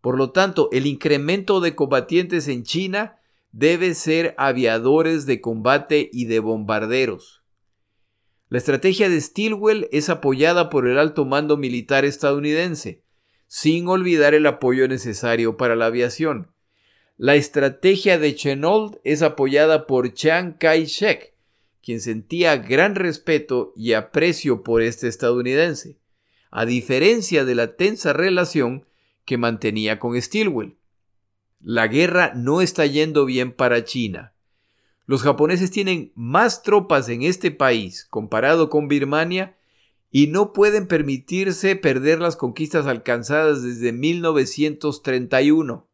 Por 0.00 0.16
lo 0.16 0.30
tanto, 0.30 0.68
el 0.72 0.86
incremento 0.86 1.60
de 1.60 1.74
combatientes 1.74 2.48
en 2.48 2.62
China 2.64 3.18
debe 3.52 3.94
ser 3.94 4.34
aviadores 4.38 5.26
de 5.26 5.40
combate 5.40 6.08
y 6.12 6.26
de 6.26 6.40
bombarderos. 6.40 7.42
La 8.48 8.58
estrategia 8.58 9.08
de 9.08 9.20
Stilwell 9.20 9.88
es 9.92 10.08
apoyada 10.08 10.70
por 10.70 10.88
el 10.88 10.98
alto 10.98 11.24
mando 11.24 11.56
militar 11.56 12.04
estadounidense, 12.04 13.02
sin 13.46 13.88
olvidar 13.88 14.34
el 14.34 14.46
apoyo 14.46 14.88
necesario 14.88 15.56
para 15.56 15.76
la 15.76 15.86
aviación. 15.86 16.50
La 17.16 17.34
estrategia 17.34 18.18
de 18.18 18.34
Chenault 18.34 18.96
es 19.04 19.22
apoyada 19.22 19.86
por 19.86 20.14
Chiang 20.14 20.56
Kai-shek, 20.58 21.34
quien 21.82 22.00
sentía 22.00 22.56
gran 22.56 22.94
respeto 22.94 23.72
y 23.76 23.92
aprecio 23.92 24.62
por 24.62 24.82
este 24.82 25.08
estadounidense, 25.08 25.98
a 26.50 26.64
diferencia 26.64 27.44
de 27.44 27.54
la 27.54 27.76
tensa 27.76 28.12
relación 28.12 28.86
que 29.30 29.38
mantenía 29.38 30.00
con 30.00 30.20
Stilwell. 30.20 30.76
La 31.60 31.86
guerra 31.86 32.32
no 32.34 32.60
está 32.60 32.84
yendo 32.84 33.24
bien 33.26 33.52
para 33.52 33.84
China. 33.84 34.34
Los 35.06 35.22
japoneses 35.22 35.70
tienen 35.70 36.10
más 36.16 36.64
tropas 36.64 37.08
en 37.08 37.22
este 37.22 37.52
país 37.52 38.08
comparado 38.10 38.68
con 38.70 38.88
Birmania 38.88 39.56
y 40.10 40.26
no 40.26 40.52
pueden 40.52 40.88
permitirse 40.88 41.76
perder 41.76 42.18
las 42.18 42.34
conquistas 42.34 42.88
alcanzadas 42.88 43.62
desde 43.62 43.92
1931. 43.92 45.86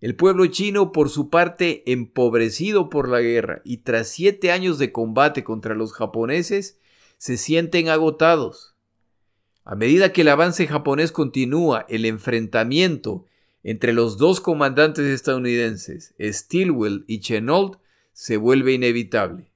El 0.00 0.16
pueblo 0.16 0.46
chino, 0.46 0.92
por 0.92 1.10
su 1.10 1.28
parte, 1.28 1.82
empobrecido 1.92 2.88
por 2.88 3.10
la 3.10 3.20
guerra 3.20 3.60
y 3.66 3.82
tras 3.82 4.08
siete 4.08 4.50
años 4.50 4.78
de 4.78 4.92
combate 4.92 5.44
contra 5.44 5.74
los 5.74 5.92
japoneses, 5.92 6.80
se 7.18 7.36
sienten 7.36 7.90
agotados. 7.90 8.69
A 9.70 9.76
medida 9.76 10.12
que 10.12 10.22
el 10.22 10.28
avance 10.28 10.66
japonés 10.66 11.12
continúa, 11.12 11.86
el 11.88 12.04
enfrentamiento 12.04 13.26
entre 13.62 13.92
los 13.92 14.18
dos 14.18 14.40
comandantes 14.40 15.04
estadounidenses, 15.04 16.12
Stilwell 16.20 17.04
y 17.06 17.20
Chenault, 17.20 17.76
se 18.12 18.36
vuelve 18.36 18.72
inevitable. 18.72 19.52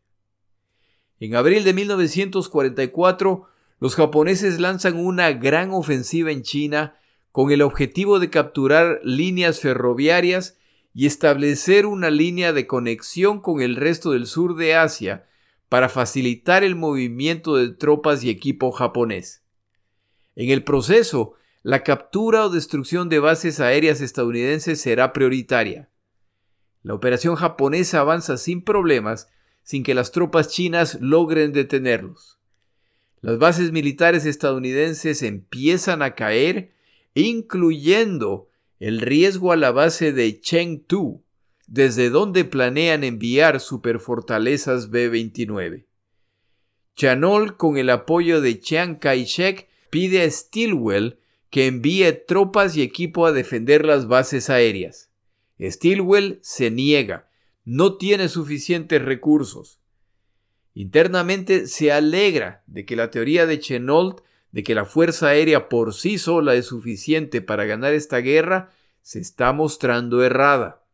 En 1.18 1.35
abril 1.35 1.64
de 1.64 1.72
1944, 1.72 3.48
los 3.81 3.96
japoneses 3.96 4.61
lanzan 4.61 5.05
una 5.05 5.33
gran 5.33 5.72
ofensiva 5.72 6.31
en 6.31 6.42
China 6.42 6.96
con 7.33 7.50
el 7.50 7.61
objetivo 7.61 8.20
de 8.20 8.31
capturar 8.31 9.00
líneas 9.03 9.59
ferroviarias 9.59 10.57
y 10.94 11.07
establecer 11.07 11.87
una 11.87 12.11
línea 12.11 12.53
de 12.53 12.68
conexión 12.68 13.40
con 13.40 13.61
el 13.61 13.74
resto 13.74 14.12
del 14.12 14.29
sur 14.29 14.55
de 14.55 14.77
Asia 14.77 15.27
para 15.68 15.88
facilitar 15.88 16.62
el 16.62 16.77
movimiento 16.77 17.57
de 17.57 17.70
tropas 17.70 18.22
y 18.22 18.31
equipo 18.31 18.70
japonés. 18.70 19.43
En 20.37 20.51
el 20.51 20.64
proceso, 20.64 21.35
la 21.62 21.83
captura 21.83 22.44
o 22.44 22.51
destrucción 22.51 23.09
de 23.09 23.20
bases 23.20 23.61
aéreas 23.61 24.01
estadounidenses 24.01 24.81
será 24.81 25.12
prioritaria. 25.12 25.90
La 26.83 26.94
operación 26.94 27.37
japonesa 27.37 28.01
avanza 28.01 28.37
sin 28.37 28.62
problemas 28.62 29.29
sin 29.62 29.83
que 29.83 29.94
las 29.94 30.12
tropas 30.12 30.49
chinas 30.49 30.99
logren 31.01 31.53
detenerlos. 31.53 32.38
Las 33.23 33.38
bases 33.38 33.73
militares 33.73 34.27
estadounidenses 34.27 35.23
empiezan 35.23 36.03
a 36.03 36.14
caer, 36.14 36.75
incluyendo 37.14 38.49
el 38.78 39.01
riesgo 39.01 39.53
a 39.53 39.57
la 39.57 39.70
base 39.70 40.12
de 40.12 40.39
Chengdu, 40.41 41.24
desde 41.66 42.11
donde 42.11 42.45
planean 42.45 43.03
enviar 43.03 43.61
superfortalezas 43.61 44.91
B-29. 44.91 45.87
Chanol, 46.95 47.57
con 47.57 47.78
el 47.78 47.89
apoyo 47.89 48.43
de 48.43 48.61
Chiang 48.61 48.99
Kai-shek, 48.99 49.68
pide 49.95 50.22
a 50.22 50.28
Stilwell 50.28 51.20
que 51.51 51.68
envíe 51.68 52.11
tropas 52.26 52.76
y 52.76 52.82
equipo 52.82 53.26
a 53.26 53.32
defender 53.32 53.84
las 53.84 54.09
bases 54.09 54.51
aéreas. 54.51 55.12
Stilwell 55.61 56.40
se 56.42 56.72
niega, 56.72 57.28
no 57.64 57.97
tiene 57.97 58.28
suficientes 58.28 59.01
recursos. 59.01 59.78
Internamente 60.74 61.68
se 61.68 61.92
alegra 61.92 62.64
de 62.66 62.84
que 62.84 62.97
la 62.97 63.12
teoría 63.12 63.47
de 63.47 63.61
Chenault 63.61 64.22
de 64.51 64.64
que 64.64 64.74
la 64.74 64.84
fuerza 64.84 65.28
aérea 65.28 65.68
por 65.68 65.95
sí 65.95 66.18
sola 66.18 66.57
es 66.57 66.66
suficiente 66.66 67.40
para 67.40 67.64
ganar 67.64 67.92
esta 67.92 68.18
guerra 68.18 68.72
se 69.01 69.20
está 69.20 69.53
mostrando 69.53 70.24
errada. 70.24 70.84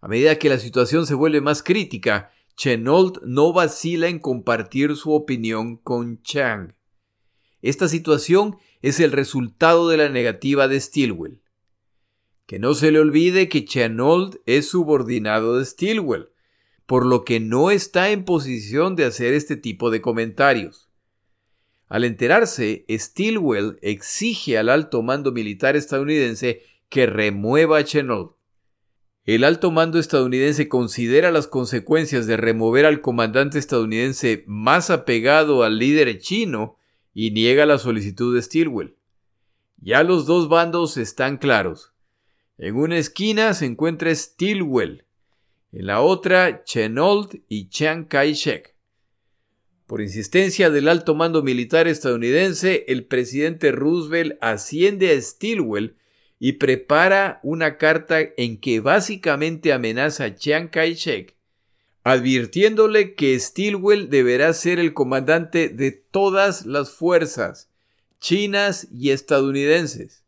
A 0.00 0.08
medida 0.08 0.40
que 0.40 0.48
la 0.48 0.58
situación 0.58 1.06
se 1.06 1.14
vuelve 1.14 1.40
más 1.40 1.62
crítica, 1.62 2.32
Chenault 2.56 3.22
no 3.22 3.52
vacila 3.52 4.08
en 4.08 4.18
compartir 4.18 4.96
su 4.96 5.12
opinión 5.12 5.76
con 5.76 6.20
Chang. 6.22 6.74
Esta 7.64 7.88
situación 7.88 8.58
es 8.82 9.00
el 9.00 9.10
resultado 9.10 9.88
de 9.88 9.96
la 9.96 10.10
negativa 10.10 10.68
de 10.68 10.78
Stilwell. 10.78 11.40
Que 12.44 12.58
no 12.58 12.74
se 12.74 12.90
le 12.90 13.00
olvide 13.00 13.48
que 13.48 13.64
Chenault 13.64 14.36
es 14.44 14.68
subordinado 14.68 15.58
de 15.58 15.64
Stilwell. 15.64 16.28
por 16.84 17.06
lo 17.06 17.24
que 17.24 17.40
no 17.40 17.70
está 17.70 18.10
en 18.10 18.26
posición 18.26 18.96
de 18.96 19.06
hacer 19.06 19.32
este 19.32 19.56
tipo 19.56 19.90
de 19.90 20.02
comentarios. 20.02 20.90
Al 21.88 22.04
enterarse, 22.04 22.84
Stilwell 22.90 23.78
exige 23.80 24.58
al 24.58 24.68
alto 24.68 25.00
mando 25.00 25.32
militar 25.32 25.74
estadounidense 25.74 26.60
que 26.90 27.06
remueva 27.06 27.78
a 27.78 27.84
Chenault. 27.84 28.36
El 29.24 29.44
alto 29.44 29.70
mando 29.70 29.98
estadounidense 29.98 30.68
considera 30.68 31.30
las 31.30 31.46
consecuencias 31.46 32.26
de 32.26 32.36
remover 32.36 32.84
al 32.84 33.00
comandante 33.00 33.58
estadounidense 33.58 34.44
más 34.46 34.90
apegado 34.90 35.62
al 35.62 35.78
líder 35.78 36.18
chino 36.18 36.76
y 37.14 37.30
niega 37.30 37.64
la 37.64 37.78
solicitud 37.78 38.34
de 38.34 38.42
Stilwell. 38.42 38.96
Ya 39.76 40.02
los 40.02 40.26
dos 40.26 40.48
bandos 40.48 40.96
están 40.96 41.38
claros. 41.38 41.92
En 42.58 42.76
una 42.76 42.98
esquina 42.98 43.54
se 43.54 43.66
encuentra 43.66 44.14
Stilwell, 44.14 45.04
en 45.72 45.86
la 45.86 46.00
otra 46.00 46.64
Chenault 46.64 47.34
y 47.48 47.68
Chiang 47.68 48.06
Kai-shek. 48.06 48.74
Por 49.86 50.00
insistencia 50.00 50.70
del 50.70 50.88
alto 50.88 51.14
mando 51.14 51.42
militar 51.42 51.88
estadounidense, 51.88 52.84
el 52.88 53.04
presidente 53.04 53.70
Roosevelt 53.70 54.38
asciende 54.40 55.10
a 55.10 55.20
Stilwell 55.20 55.96
y 56.38 56.52
prepara 56.52 57.40
una 57.42 57.76
carta 57.76 58.20
en 58.36 58.58
que 58.58 58.80
básicamente 58.80 59.72
amenaza 59.72 60.24
a 60.24 60.34
Chiang 60.34 60.68
Kai-shek, 60.68 61.36
advirtiéndole 62.04 63.14
que 63.14 63.38
Stilwell 63.40 64.10
deberá 64.10 64.52
ser 64.52 64.78
el 64.78 64.92
comandante 64.92 65.70
de 65.70 65.90
todas 65.90 66.66
las 66.66 66.90
fuerzas, 66.90 67.70
chinas 68.20 68.86
y 68.92 69.10
estadounidenses. 69.10 70.22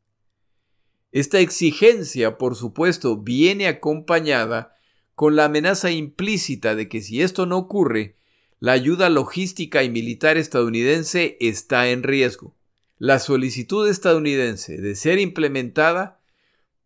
Esta 1.12 1.38
exigencia, 1.38 2.38
por 2.38 2.56
supuesto, 2.56 3.18
viene 3.18 3.68
acompañada 3.68 4.74
con 5.14 5.36
la 5.36 5.46
amenaza 5.46 5.90
implícita 5.90 6.74
de 6.74 6.88
que 6.88 7.00
si 7.00 7.22
esto 7.22 7.46
no 7.46 7.58
ocurre, 7.58 8.16
la 8.58 8.72
ayuda 8.72 9.08
logística 9.10 9.82
y 9.82 9.90
militar 9.90 10.36
estadounidense 10.36 11.36
está 11.40 11.88
en 11.88 12.02
riesgo. 12.02 12.54
La 12.98 13.18
solicitud 13.18 13.88
estadounidense 13.88 14.78
de 14.78 14.94
ser 14.94 15.18
implementada 15.18 16.20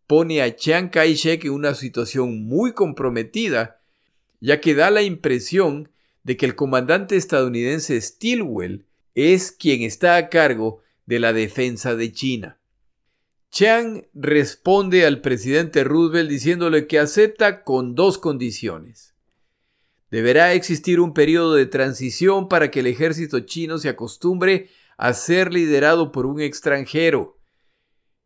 pone 0.05 0.41
a 0.41 0.53
Chiang 0.55 0.89
Kai-shek 0.89 1.45
en 1.45 1.51
una 1.51 1.73
situación 1.75 2.43
muy 2.45 2.73
comprometida, 2.73 3.80
ya 4.41 4.59
que 4.59 4.75
da 4.75 4.91
la 4.91 5.03
impresión 5.03 5.89
de 6.23 6.35
que 6.35 6.45
el 6.45 6.55
comandante 6.55 7.15
estadounidense 7.15 7.99
Stilwell 8.01 8.85
es 9.15 9.51
quien 9.51 9.83
está 9.83 10.17
a 10.17 10.29
cargo 10.29 10.81
de 11.05 11.19
la 11.19 11.31
defensa 11.31 11.95
de 11.95 12.11
China. 12.11 12.59
Chiang 13.51 14.07
responde 14.13 15.05
al 15.05 15.21
presidente 15.21 15.83
Roosevelt 15.83 16.29
diciéndole 16.29 16.87
que 16.87 16.99
acepta 16.99 17.63
con 17.63 17.95
dos 17.95 18.17
condiciones. 18.17 19.13
Deberá 20.09 20.53
existir 20.53 20.99
un 20.99 21.13
periodo 21.13 21.55
de 21.55 21.65
transición 21.65 22.49
para 22.49 22.71
que 22.71 22.81
el 22.81 22.87
ejército 22.87 23.41
chino 23.41 23.77
se 23.77 23.89
acostumbre 23.89 24.69
a 24.97 25.13
ser 25.13 25.53
liderado 25.53 26.11
por 26.11 26.25
un 26.25 26.41
extranjero. 26.41 27.39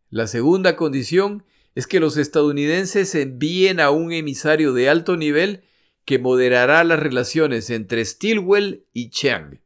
La 0.10 0.28
segunda 0.28 0.76
condición 0.76 1.44
es 1.74 1.88
que 1.88 2.00
los 2.00 2.18
estadounidenses 2.18 3.16
envíen 3.16 3.80
a 3.80 3.92
un 3.92 4.14
emisario 4.14 4.74
de 4.74 4.90
alto 4.90 5.18
nivel 5.18 5.64
que 6.06 6.20
moderará 6.20 6.84
las 6.84 7.00
relaciones 7.00 7.70
entre 7.70 8.06
Stilwell 8.06 8.86
y 8.94 9.10
Chiang. 9.10 9.62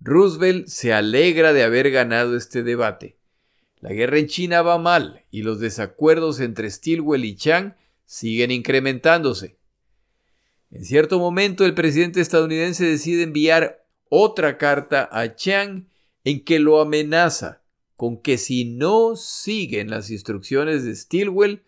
Roosevelt 0.00 0.68
se 0.68 0.92
alegra 0.92 1.52
de 1.52 1.62
haber 1.62 1.90
ganado 1.90 2.36
este 2.36 2.62
debate. 2.62 3.18
La 3.80 3.90
guerra 3.90 4.18
en 4.18 4.26
China 4.26 4.62
va 4.62 4.78
mal 4.78 5.24
y 5.30 5.42
los 5.42 5.60
desacuerdos 5.60 6.40
entre 6.40 6.70
Stilwell 6.70 7.24
y 7.24 7.36
Chiang 7.36 7.76
siguen 8.04 8.50
incrementándose. 8.50 9.58
En 10.70 10.84
cierto 10.84 11.18
momento 11.18 11.64
el 11.64 11.74
presidente 11.74 12.20
estadounidense 12.20 12.84
decide 12.84 13.22
enviar 13.22 13.86
otra 14.08 14.58
carta 14.58 15.08
a 15.12 15.34
Chiang 15.34 15.88
en 16.24 16.44
que 16.44 16.58
lo 16.58 16.80
amenaza 16.80 17.62
con 17.96 18.20
que 18.22 18.38
si 18.38 18.64
no 18.64 19.16
siguen 19.16 19.90
las 19.90 20.10
instrucciones 20.10 20.84
de 20.84 20.94
Stilwell, 20.94 21.64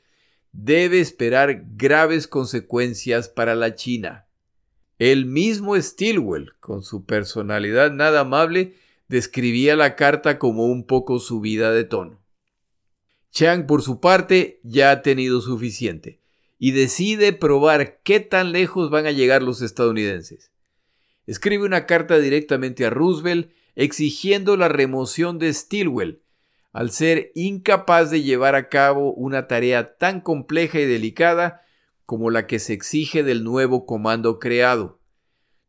debe 0.53 1.01
esperar 1.01 1.65
graves 1.77 2.27
consecuencias 2.27 3.29
para 3.29 3.55
la 3.55 3.75
China. 3.75 4.27
El 4.99 5.27
mismo 5.27 5.81
Stilwell, 5.81 6.53
con 6.61 6.83
su 6.83 7.05
personalidad 7.05 7.93
nada 7.93 8.21
amable, 8.21 8.75
describía 9.09 9.77
la 9.77 9.97
carta 9.97 10.39
como 10.39 10.67
un 10.67 10.85
poco 10.87 11.19
subida 11.19 11.73
de 11.73 11.85
tono. 11.85 12.21
Chang, 13.33 13.67
por 13.67 13.83
su 13.83 14.01
parte, 14.01 14.61
ya 14.63 14.91
ha 14.91 15.03
tenido 15.03 15.41
suficiente 15.41 16.21
y 16.59 16.73
decide 16.73 17.33
probar 17.33 18.01
qué 18.03 18.21
tan 18.21 18.53
lejos 18.53 18.91
van 18.91 19.07
a 19.07 19.13
llegar 19.13 19.43
los 19.43 19.63
estadounidenses. 19.63 20.51
Escribe 21.27 21.65
una 21.65 21.87
carta 21.87 22.19
directamente 22.19 22.85
a 22.85 22.91
Roosevelt 22.91 23.51
exigiendo 23.77 24.57
la 24.57 24.69
remoción 24.69 25.39
de 25.39 25.55
Stilwell, 25.55 26.21
al 26.73 26.91
ser 26.91 27.33
incapaz 27.35 28.11
de 28.11 28.23
llevar 28.23 28.55
a 28.55 28.69
cabo 28.69 29.13
una 29.13 29.49
tarea 29.49 29.97
tan 29.97 30.21
compleja 30.21 30.79
y 30.79 30.87
delicada 30.87 31.63
como 32.07 32.31
la 32.31 32.47
que 32.47 32.59
se 32.59 32.73
exige 32.73 33.23
del 33.23 33.45
nuevo 33.45 33.87
comando 33.87 34.39
creado. 34.39 35.01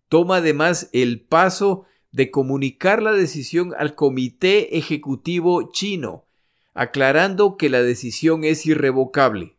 Toma 0.10 0.38
además 0.38 0.90
el 0.94 1.22
paso 1.22 1.86
de 2.12 2.30
comunicar 2.30 3.02
la 3.02 3.14
decisión 3.14 3.74
al 3.78 3.96
Comité 3.96 4.78
Ejecutivo 4.78 5.72
chino, 5.72 6.26
aclarando 6.74 7.58
que 7.58 7.70
la 7.70 7.82
decisión 7.82 8.44
es 8.44 8.66
irrevocable. 8.66 9.58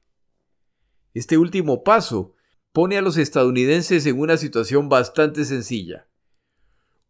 Este 1.14 1.38
último 1.38 1.82
paso 1.82 2.34
pone 2.72 2.98
a 2.98 3.02
los 3.02 3.16
estadounidenses 3.16 4.06
en 4.06 4.18
una 4.18 4.36
situación 4.36 4.88
bastante 4.88 5.44
sencilla 5.44 6.08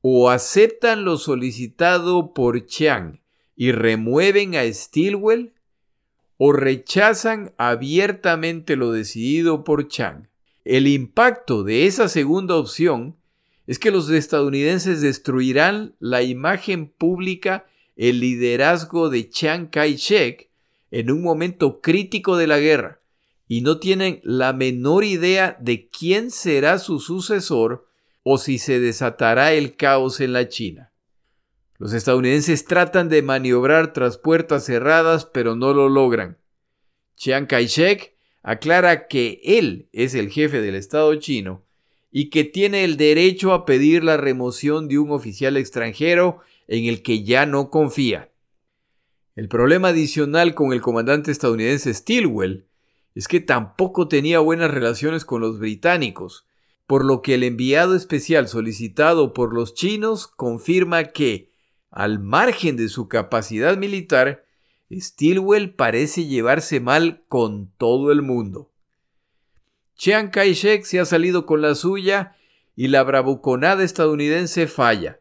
o 0.02 0.30
aceptan 0.30 1.04
lo 1.04 1.16
solicitado 1.16 2.34
por 2.34 2.66
Chiang 2.66 3.21
y 3.56 3.72
remueven 3.72 4.56
a 4.56 4.64
Stilwell, 4.72 5.52
o 6.38 6.52
rechazan 6.52 7.52
abiertamente 7.56 8.76
lo 8.76 8.92
decidido 8.92 9.64
por 9.64 9.88
Chang. 9.88 10.28
El 10.64 10.86
impacto 10.86 11.62
de 11.62 11.86
esa 11.86 12.08
segunda 12.08 12.56
opción 12.56 13.16
es 13.66 13.78
que 13.78 13.90
los 13.90 14.10
estadounidenses 14.10 15.00
destruirán 15.00 15.94
la 16.00 16.22
imagen 16.22 16.88
pública, 16.88 17.66
el 17.96 18.20
liderazgo 18.20 19.08
de 19.08 19.28
Chiang 19.28 19.68
Kai-shek 19.68 20.50
en 20.90 21.10
un 21.10 21.22
momento 21.22 21.80
crítico 21.80 22.36
de 22.36 22.46
la 22.46 22.58
guerra 22.58 23.00
y 23.48 23.60
no 23.60 23.78
tienen 23.78 24.20
la 24.22 24.52
menor 24.52 25.04
idea 25.04 25.56
de 25.60 25.88
quién 25.88 26.30
será 26.30 26.78
su 26.78 27.00
sucesor 27.00 27.86
o 28.22 28.38
si 28.38 28.58
se 28.58 28.80
desatará 28.80 29.52
el 29.52 29.76
caos 29.76 30.20
en 30.20 30.32
la 30.32 30.48
China. 30.48 30.91
Los 31.82 31.94
estadounidenses 31.94 32.64
tratan 32.64 33.08
de 33.08 33.22
maniobrar 33.22 33.92
tras 33.92 34.16
puertas 34.16 34.64
cerradas, 34.64 35.24
pero 35.24 35.56
no 35.56 35.74
lo 35.74 35.88
logran. 35.88 36.38
Chiang 37.16 37.46
Kai-shek 37.48 38.14
aclara 38.44 39.08
que 39.08 39.40
él 39.42 39.88
es 39.92 40.14
el 40.14 40.30
jefe 40.30 40.60
del 40.60 40.76
Estado 40.76 41.12
chino 41.16 41.64
y 42.12 42.30
que 42.30 42.44
tiene 42.44 42.84
el 42.84 42.96
derecho 42.96 43.52
a 43.52 43.66
pedir 43.66 44.04
la 44.04 44.16
remoción 44.16 44.86
de 44.86 45.00
un 45.00 45.10
oficial 45.10 45.56
extranjero 45.56 46.38
en 46.68 46.84
el 46.84 47.02
que 47.02 47.24
ya 47.24 47.46
no 47.46 47.68
confía. 47.68 48.30
El 49.34 49.48
problema 49.48 49.88
adicional 49.88 50.54
con 50.54 50.72
el 50.72 50.80
comandante 50.80 51.32
estadounidense 51.32 51.92
Stilwell 51.92 52.64
es 53.16 53.26
que 53.26 53.40
tampoco 53.40 54.06
tenía 54.06 54.38
buenas 54.38 54.70
relaciones 54.70 55.24
con 55.24 55.40
los 55.40 55.58
británicos, 55.58 56.46
por 56.86 57.04
lo 57.04 57.22
que 57.22 57.34
el 57.34 57.42
enviado 57.42 57.96
especial 57.96 58.46
solicitado 58.46 59.32
por 59.32 59.52
los 59.52 59.74
chinos 59.74 60.28
confirma 60.28 61.06
que, 61.06 61.50
al 61.92 62.18
margen 62.18 62.76
de 62.76 62.88
su 62.88 63.06
capacidad 63.06 63.76
militar, 63.76 64.44
Stilwell 64.90 65.74
parece 65.74 66.26
llevarse 66.26 66.80
mal 66.80 67.22
con 67.28 67.70
todo 67.76 68.10
el 68.12 68.22
mundo. 68.22 68.72
Chiang 69.94 70.30
Kai-shek 70.30 70.84
se 70.84 71.00
ha 71.00 71.04
salido 71.04 71.44
con 71.46 71.60
la 71.60 71.74
suya 71.74 72.34
y 72.74 72.88
la 72.88 73.02
bravuconada 73.02 73.84
estadounidense 73.84 74.66
falla. 74.66 75.20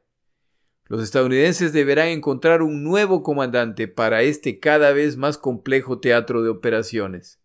Los 0.86 1.04
estadounidenses 1.04 1.74
deberán 1.74 2.08
encontrar 2.08 2.62
un 2.62 2.84
nuevo 2.84 3.22
comandante 3.22 3.88
para 3.88 4.24
este 4.24 4.60
cada 4.60 4.92
vez 4.94 5.18
más 5.18 5.38
complejo 5.38 6.00
teatro 6.00 6.42
de 6.42 6.50
operaciones. 6.50 7.40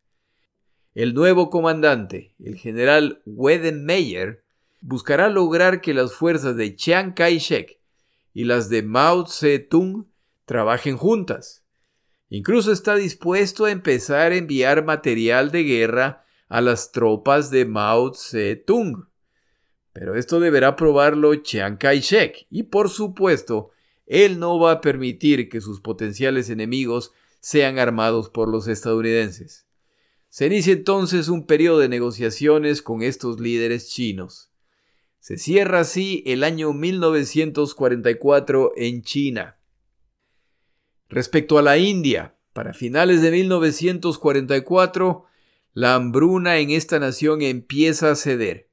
El 0.94 1.14
nuevo 1.14 1.50
comandante, 1.50 2.34
el 2.42 2.56
general 2.56 3.22
Wedenmeyer, 3.26 4.44
buscará 4.80 5.28
lograr 5.28 5.80
que 5.80 5.94
las 5.94 6.14
fuerzas 6.14 6.56
de 6.56 6.74
Chiang 6.76 7.12
Kai-shek 7.12 7.80
y 8.36 8.44
las 8.44 8.68
de 8.68 8.82
Mao 8.82 9.26
Zedong 9.26 10.08
trabajen 10.44 10.98
juntas. 10.98 11.64
Incluso 12.28 12.70
está 12.70 12.94
dispuesto 12.94 13.64
a 13.64 13.70
empezar 13.70 14.32
a 14.32 14.36
enviar 14.36 14.84
material 14.84 15.50
de 15.50 15.64
guerra 15.64 16.26
a 16.46 16.60
las 16.60 16.92
tropas 16.92 17.50
de 17.50 17.64
Mao 17.64 18.12
Zedong. 18.12 19.08
Pero 19.94 20.16
esto 20.16 20.38
deberá 20.38 20.76
probarlo 20.76 21.34
Chiang 21.36 21.78
Kai-shek 21.78 22.46
y 22.50 22.64
por 22.64 22.90
supuesto, 22.90 23.70
él 24.04 24.38
no 24.38 24.60
va 24.60 24.72
a 24.72 24.80
permitir 24.82 25.48
que 25.48 25.62
sus 25.62 25.80
potenciales 25.80 26.50
enemigos 26.50 27.12
sean 27.40 27.78
armados 27.78 28.28
por 28.28 28.50
los 28.50 28.68
estadounidenses. 28.68 29.66
Se 30.28 30.44
inicia 30.44 30.74
entonces 30.74 31.28
un 31.28 31.46
periodo 31.46 31.78
de 31.78 31.88
negociaciones 31.88 32.82
con 32.82 33.00
estos 33.00 33.40
líderes 33.40 33.88
chinos. 33.88 34.50
Se 35.26 35.38
cierra 35.38 35.80
así 35.80 36.22
el 36.24 36.44
año 36.44 36.72
1944 36.72 38.74
en 38.76 39.02
China. 39.02 39.58
Respecto 41.08 41.58
a 41.58 41.62
la 41.62 41.78
India, 41.78 42.36
para 42.52 42.72
finales 42.72 43.22
de 43.22 43.32
1944, 43.32 45.24
la 45.72 45.96
hambruna 45.96 46.58
en 46.58 46.70
esta 46.70 47.00
nación 47.00 47.42
empieza 47.42 48.12
a 48.12 48.14
ceder, 48.14 48.70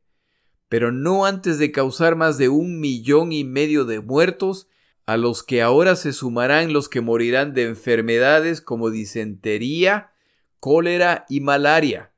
pero 0.70 0.92
no 0.92 1.26
antes 1.26 1.58
de 1.58 1.72
causar 1.72 2.16
más 2.16 2.38
de 2.38 2.50
un 2.50 2.80
millón 2.80 3.32
y 3.32 3.44
medio 3.44 3.84
de 3.84 4.02
muertos, 4.02 4.68
a 5.08 5.18
los 5.18 5.42
que 5.42 5.64
ahora 5.64 5.96
se 5.96 6.14
sumarán 6.14 6.72
los 6.72 6.88
que 6.88 7.02
morirán 7.02 7.56
de 7.56 7.64
enfermedades 7.64 8.62
como 8.62 8.92
disentería, 8.92 10.12
cólera 10.60 11.26
y 11.30 11.40
malaria, 11.40 12.13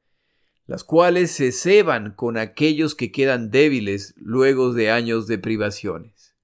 las 0.68 0.84
cuales 0.84 1.32
se 1.32 1.52
ceban 1.52 2.12
con 2.12 2.38
aquellos 2.38 2.96
que 2.96 3.12
quedan 3.12 3.52
débiles 3.52 4.16
luego 4.18 4.74
de 4.74 4.90
años 4.90 5.28
de 5.28 5.38
privaciones. 5.38 6.36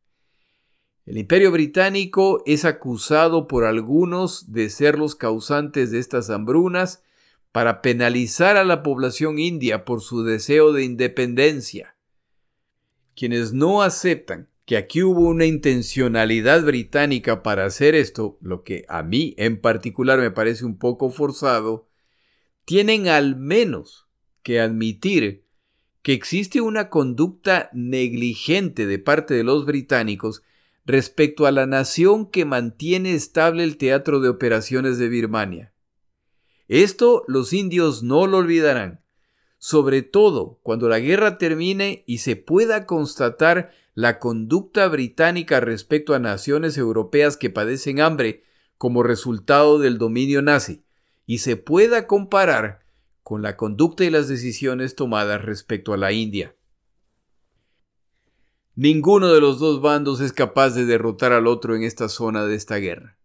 El 1.05 1.17
imperio 1.17 1.51
británico 1.51 2.43
es 2.45 2.63
acusado 2.63 3.47
por 3.47 3.65
algunos 3.65 4.53
de 4.53 4.69
ser 4.69 4.99
los 4.99 5.15
causantes 5.15 5.89
de 5.91 5.99
estas 5.99 6.30
hambrunas 6.30 7.03
para 7.51 7.82
penalizar 7.82 8.55
a 8.55 8.63
la 8.63 8.84
población 8.84 9.39
india 9.39 9.84
por 9.84 10.01
su 10.01 10.24
deseo 10.24 10.72
de 10.72 10.84
independencia. 10.84 11.95
Quienes 13.15 13.51
no 13.51 13.82
aceptan 13.82 14.47
que 14.65 14.78
aquí 14.78 15.01
hubo 15.03 15.22
una 15.22 15.45
intencionalidad 15.45 16.63
británica 16.63 17.43
para 17.43 17.65
hacer 17.65 17.95
esto, 17.95 18.38
lo 18.39 18.63
que 18.63 18.86
a 18.88 19.03
mí 19.03 19.34
en 19.38 19.59
particular 19.59 20.19
me 20.19 20.32
parece 20.32 20.63
un 20.63 20.78
poco 20.78 21.09
forzado, 21.09 21.89
tienen 22.63 23.07
al 23.07 23.36
menos 23.36 24.07
que 24.43 24.59
admitir 24.59 25.45
que 26.01 26.13
existe 26.13 26.61
una 26.61 26.89
conducta 26.89 27.69
negligente 27.73 28.87
de 28.87 28.99
parte 28.99 29.33
de 29.33 29.43
los 29.43 29.65
británicos 29.65 30.41
respecto 30.85 31.45
a 31.45 31.51
la 31.51 31.67
nación 31.67 32.29
que 32.29 32.45
mantiene 32.45 33.13
estable 33.13 33.63
el 33.63 33.77
teatro 33.77 34.19
de 34.19 34.29
operaciones 34.29 34.97
de 34.97 35.09
Birmania. 35.09 35.73
Esto 36.67 37.23
los 37.27 37.53
indios 37.53 38.01
no 38.01 38.27
lo 38.27 38.37
olvidarán, 38.37 39.03
sobre 39.57 40.01
todo 40.01 40.59
cuando 40.63 40.89
la 40.89 40.99
guerra 40.99 41.37
termine 41.37 42.03
y 42.07 42.19
se 42.19 42.35
pueda 42.35 42.85
constatar 42.85 43.71
la 43.93 44.19
conducta 44.19 44.87
británica 44.87 45.59
respecto 45.59 46.13
a 46.13 46.19
naciones 46.19 46.77
europeas 46.77 47.37
que 47.37 47.49
padecen 47.49 47.99
hambre 47.99 48.43
como 48.77 49.03
resultado 49.03 49.77
del 49.77 49.99
dominio 49.99 50.41
nazi, 50.41 50.83
y 51.27 51.39
se 51.39 51.57
pueda 51.57 52.07
comparar 52.07 52.80
con 53.32 53.41
la 53.41 53.55
conducta 53.55 54.03
y 54.03 54.09
las 54.09 54.27
decisiones 54.27 54.95
tomadas 54.95 55.41
respecto 55.41 55.93
a 55.93 55.97
la 55.97 56.11
India. 56.11 56.53
Ninguno 58.75 59.32
de 59.32 59.39
los 59.39 59.57
dos 59.57 59.79
bandos 59.79 60.19
es 60.19 60.34
capaz 60.34 60.71
de 60.71 60.86
derrotar 60.86 61.32
al 61.32 61.47
otro 61.47 61.77
en 61.77 61.84
esta 61.84 62.09
zona 62.09 62.45
de 62.45 62.55
esta 62.55 62.75
guerra. 62.75 63.17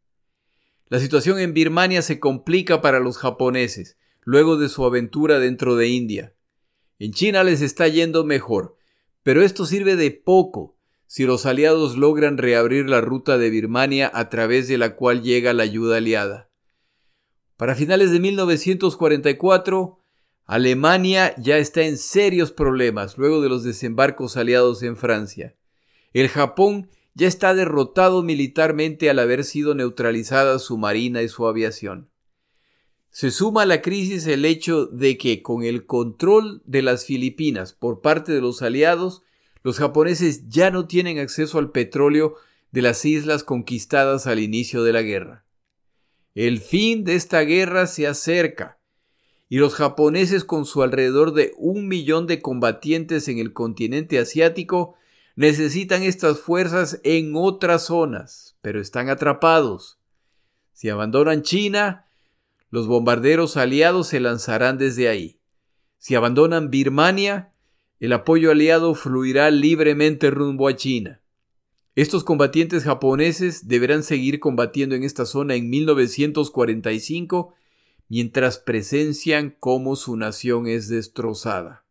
La 0.87 1.01
situación 1.01 1.41
en 1.41 1.55
Birmania 1.55 2.03
se 2.03 2.21
complica 2.21 2.81
para 2.81 3.01
los 3.01 3.19
japoneses, 3.19 3.97
luego 4.23 4.57
de 4.57 4.69
su 4.69 4.85
aventura 4.85 5.41
dentro 5.41 5.75
de 5.75 5.89
India. 5.89 6.35
En 7.01 7.11
China 7.11 7.43
les 7.43 7.61
está 7.61 7.89
yendo 7.89 8.23
mejor, 8.23 8.77
pero 9.25 9.43
esto 9.43 9.67
sirve 9.67 9.97
de 9.97 10.13
poco 10.13 10.79
si 11.09 11.25
los 11.25 11.47
aliados 11.47 11.97
logran 11.97 12.39
reabrir 12.39 12.89
la 12.89 13.01
ruta 13.01 13.39
de 13.39 13.51
Birmania 13.51 14.09
a 14.15 14.29
través 14.29 14.69
de 14.69 14.79
la 14.79 14.95
cual 14.95 15.25
llega 15.25 15.53
la 15.53 15.65
ayuda 15.65 15.97
aliada. 15.97 16.46
Para 17.57 17.75
finales 17.75 18.11
de 18.11 18.21
1944, 18.21 19.99
Alemania 20.45 21.35
ya 21.39 21.57
está 21.57 21.83
en 21.83 21.97
serios 21.97 22.53
problemas 22.53 23.17
luego 23.17 23.41
de 23.41 23.49
los 23.49 23.65
desembarcos 23.65 24.37
aliados 24.37 24.83
en 24.83 24.97
Francia. 24.97 25.57
El 26.13 26.29
Japón 26.29 26.91
ya 27.15 27.27
está 27.27 27.55
derrotado 27.55 28.23
militarmente 28.23 29.09
al 29.09 29.19
haber 29.19 29.43
sido 29.43 29.75
neutralizada 29.75 30.59
su 30.59 30.77
marina 30.77 31.23
y 31.23 31.29
su 31.29 31.47
aviación. 31.47 32.11
Se 33.09 33.31
suma 33.31 33.63
a 33.63 33.67
la 33.67 33.81
crisis 33.81 34.27
el 34.27 34.45
hecho 34.45 34.85
de 34.85 35.17
que 35.17 35.41
con 35.41 35.65
el 35.65 35.87
control 35.87 36.61
de 36.67 36.83
las 36.83 37.07
Filipinas 37.07 37.73
por 37.73 38.03
parte 38.03 38.33
de 38.33 38.43
los 38.43 38.61
aliados, 38.61 39.23
los 39.63 39.79
japoneses 39.79 40.51
ya 40.51 40.71
no 40.71 40.87
tienen 40.87 41.19
acceso 41.19 41.59
al 41.59 41.71
petróleo 41.71 42.35
de 42.71 42.83
las 42.83 43.03
islas 43.07 43.43
conquistadas 43.43 44.27
al 44.27 44.41
inicio 44.41 44.85
de 44.85 44.93
la 44.93 45.01
guerra. 45.01 45.46
El 46.37 46.61
fin 46.61 47.05
de 47.05 47.15
esta 47.15 47.41
guerra 47.41 47.87
se 47.87 48.07
acerca, 48.07 48.79
y 49.49 49.57
los 49.57 49.75
japoneses 49.75 50.45
con 50.45 50.67
su 50.67 50.83
alrededor 50.83 51.33
de 51.33 51.55
un 51.57 51.89
millón 51.89 52.27
de 52.27 52.43
combatientes 52.43 53.29
en 53.29 53.39
el 53.39 53.55
continente 53.55 54.19
asiático 54.19 54.97
necesitan 55.35 56.03
estas 56.03 56.39
fuerzas 56.39 57.01
en 57.05 57.33
otras 57.37 57.87
zonas, 57.87 58.59
pero 58.61 58.83
están 58.83 59.09
atrapados. 59.09 59.99
Si 60.75 60.91
abandonan 60.91 61.41
China, 61.41 62.05
los 62.69 62.87
bombarderos 62.87 63.57
aliados 63.57 64.09
se 64.09 64.21
lanzarán 64.21 64.77
desde 64.77 65.09
ahí. 65.09 65.41
Si 65.97 66.17
abandonan 66.17 66.69
Birmania, 66.69 67.55
el 67.99 68.13
apoyo 68.13 68.51
aliado 68.51 68.95
fluirá 68.95 69.51
libremente 69.51 70.31
rumbo 70.31 70.69
a 70.69 70.77
China. 70.77 71.23
Estos 71.97 72.25
combatientes 72.25 72.85
japoneses 72.85 73.69
deberán 73.69 74.03
seguir 74.03 74.39
combatiendo 74.39 74.95
en 74.95 75.03
esta 75.03 75.25
zona 75.25 75.55
en 75.55 75.71
1945 75.71 77.55
mientras 78.11 78.59
presencian 78.59 79.57
cómo 79.59 79.97
su 79.97 80.15
nación 80.19 80.67
es 80.67 80.91
destrozada. 80.91 81.87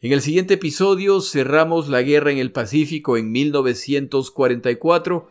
En 0.00 0.12
el 0.12 0.22
siguiente 0.22 0.54
episodio 0.54 1.20
cerramos 1.20 1.90
la 1.90 2.00
guerra 2.00 2.32
en 2.32 2.38
el 2.38 2.50
Pacífico 2.50 3.18
en 3.18 3.30
1944 3.30 5.28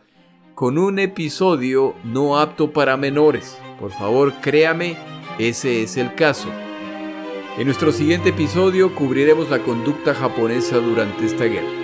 con 0.54 0.78
un 0.78 1.00
episodio 1.00 1.96
no 2.04 2.38
apto 2.38 2.72
para 2.72 2.96
menores. 2.96 3.58
Por 3.80 3.90
favor, 3.90 4.32
créame, 4.40 4.96
ese 5.40 5.82
es 5.82 5.96
el 5.96 6.14
caso. 6.14 6.48
En 7.58 7.64
nuestro 7.64 7.90
siguiente 7.90 8.28
episodio 8.28 8.94
cubriremos 8.94 9.50
la 9.50 9.64
conducta 9.64 10.14
japonesa 10.14 10.76
durante 10.78 11.26
esta 11.26 11.46
guerra. 11.46 11.83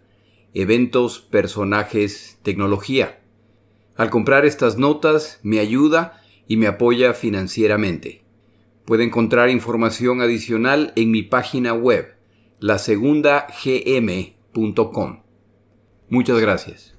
eventos, 0.53 1.19
personajes, 1.19 2.39
tecnología. 2.43 3.21
Al 3.95 4.09
comprar 4.09 4.45
estas 4.45 4.77
notas 4.77 5.39
me 5.43 5.59
ayuda 5.59 6.21
y 6.47 6.57
me 6.57 6.65
apoya 6.67 7.13
financieramente. 7.13 8.23
Puede 8.85 9.03
encontrar 9.03 9.49
información 9.49 10.21
adicional 10.21 10.93
en 10.95 11.11
mi 11.11 11.23
página 11.23 11.73
web, 11.73 12.15
lasegundagm.com. 12.59 15.23
Muchas 16.09 16.39
gracias. 16.39 16.90